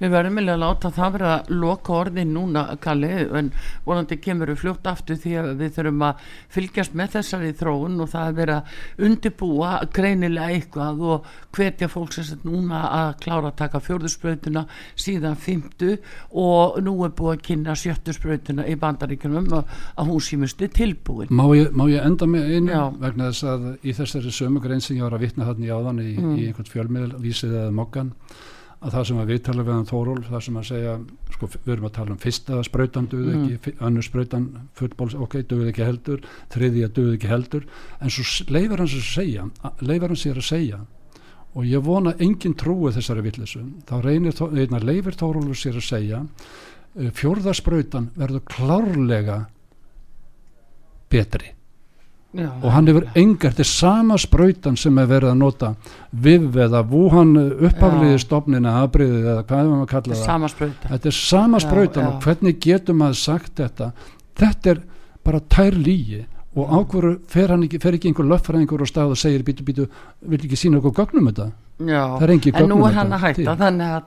[0.00, 3.10] Við verðum vilja að láta það vera loka orðin núna, Kalli,
[3.40, 3.52] en
[3.86, 8.10] vonandi kemur við fljótt aftur því að við þurfum að fylgjast með þessari þróun og
[8.14, 13.80] það að undirbúa greinilega eitthvað og hvetja fólk sem sagt núna að klára að taka
[13.84, 14.64] fjórðusbrautuna
[14.98, 15.94] síðan fymtu
[16.30, 19.64] og nú er búið að kynna sjöttusbrautuna í bandaríkunum að,
[20.08, 21.30] hún símusti tilbúin.
[21.34, 22.82] Má ég, má ég enda með einu Já.
[23.00, 26.02] vegna þess að í þessari sömu grein sem ég var að vitna þarna í áðan
[26.04, 26.36] í, Mm.
[26.38, 27.18] í einhvern fjölmiðl
[28.80, 30.94] að það sem að við tala við hann Þóról það sem að segja,
[31.34, 33.44] sko við erum að tala um fyrsta sprautan duð Mm.
[33.44, 33.86] ekki, mm.
[33.86, 37.64] önnur sprautan fullbóls, ok, duð ekki heldur þriðja duð ekki heldur
[38.00, 39.48] en svo leifar hans að segja
[39.80, 40.84] leifar hans sér að segja
[41.54, 45.88] og ég vona að enginn trúi þessari villisu þá reynir, einna, leifir Þórólfur sér að
[45.88, 49.44] segja uh, fjórða sprautan verður klárlega
[51.10, 51.54] betri
[52.34, 55.68] Já, og hann hefur engar, þetta er sama sprautan sem er verið að nota
[56.24, 58.22] VIV eða Wuhan upphafliði Já.
[58.24, 60.90] stofnina afbriðið eða hvað er maður að kalla það sama sprauta.
[60.90, 61.60] þetta er sama
[62.02, 62.08] já.
[62.08, 63.90] og hvernig getur maður sagt þetta
[64.42, 64.80] þetta er
[65.24, 66.24] bara tær lígi
[66.54, 69.86] og ákveður fer, fer ekki einhver löffræðingur á stað og segir bítu bítu,
[70.22, 71.48] vil ekki sína okkur gögnum þetta
[71.86, 73.56] Já, er en nú er hann að hætta, til.
[73.62, 74.02] þannig að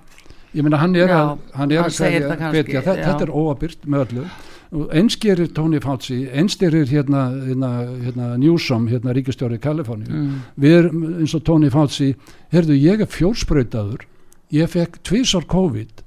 [0.56, 2.84] ég meina hann er Já, að, hann er hann að kannski, hvetja.
[2.84, 3.08] þetta, já.
[3.08, 4.28] þetta er óabyrt með öllu
[4.72, 7.72] og eins gerir Tony Fauci eins gerir hérna, hérna,
[8.04, 10.12] hérna Newsom, hérna ríkistjóri í Kaliforníu.
[10.12, 12.14] Mm, við erum eins og Tony Fauci
[12.54, 14.08] heyrðu ég er fjórsprautaður
[14.56, 16.04] ég fekk tvísar COVID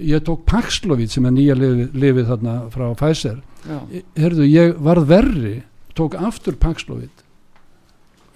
[0.00, 3.40] ég tók Paxlovid sem er nýja lifið, lifið þarna frá Pfizer.
[3.68, 3.78] Já,
[4.16, 5.56] heyrðu ég varð verri
[5.98, 7.24] tók aftur Paxlovid.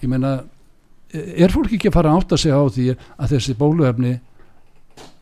[0.02, 0.42] Ég meina
[1.12, 4.12] er fólk ekki að fara að átta sig á því að þessi bóluefni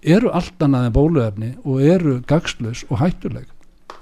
[0.00, 3.48] eru allt annað en bóluefni og eru gagslaus og hættuleg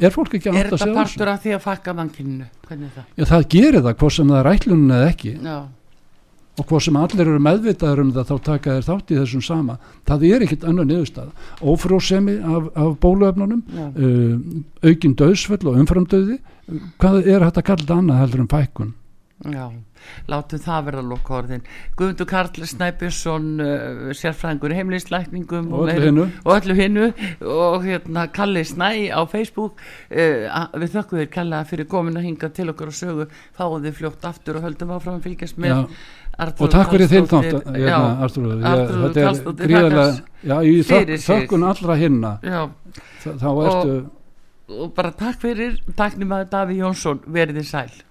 [0.07, 1.01] er fólk ekki að Er átta þetta sig á þessu?
[1.01, 2.47] partur af því að fakka mannkyninu?
[2.69, 3.05] Er það?
[3.17, 5.33] Já, það gerir það hvort sem það er ætlunin eða ekki.
[5.43, 5.59] Já,
[6.59, 9.77] og hvort sem allir eru meðvitaður um það þá taka þér þátt í þessum sama.
[10.09, 11.29] Það er ekkit annar niðurstað
[11.63, 13.85] ófrósemi af, af bóluefnunum já.
[13.95, 16.39] uh, aukin döðsföll og umframdöði
[16.99, 18.95] hvað er þetta annað heldur en fækkun
[19.47, 19.69] Já,
[20.27, 21.61] látum það verða loka orðin.
[21.95, 25.93] Guðmundur Karl Snæbjörnsson, uh, sérfræðingur í heimlislækningum og
[26.43, 27.05] og öllu hinnu
[27.47, 29.79] og hérna Kalli Snæ á Facebook
[30.11, 33.29] uh, við þökkum þér Kalla fyrir komin að hinga til okkur og sögu.
[33.55, 35.87] Fáum þið fljótt aftur og höldum áfram að fylgjast með
[36.59, 39.15] og takk fyrir þinn þátt hérna, Artúr, Arnþrúður.
[39.15, 41.31] Þetta er fyrir sig.
[41.31, 42.39] þökkun allra hinna.
[43.23, 43.97] Þá ertu
[44.69, 48.08] og bara takk fyrir taknum að Daví Jónsson verið þið sæl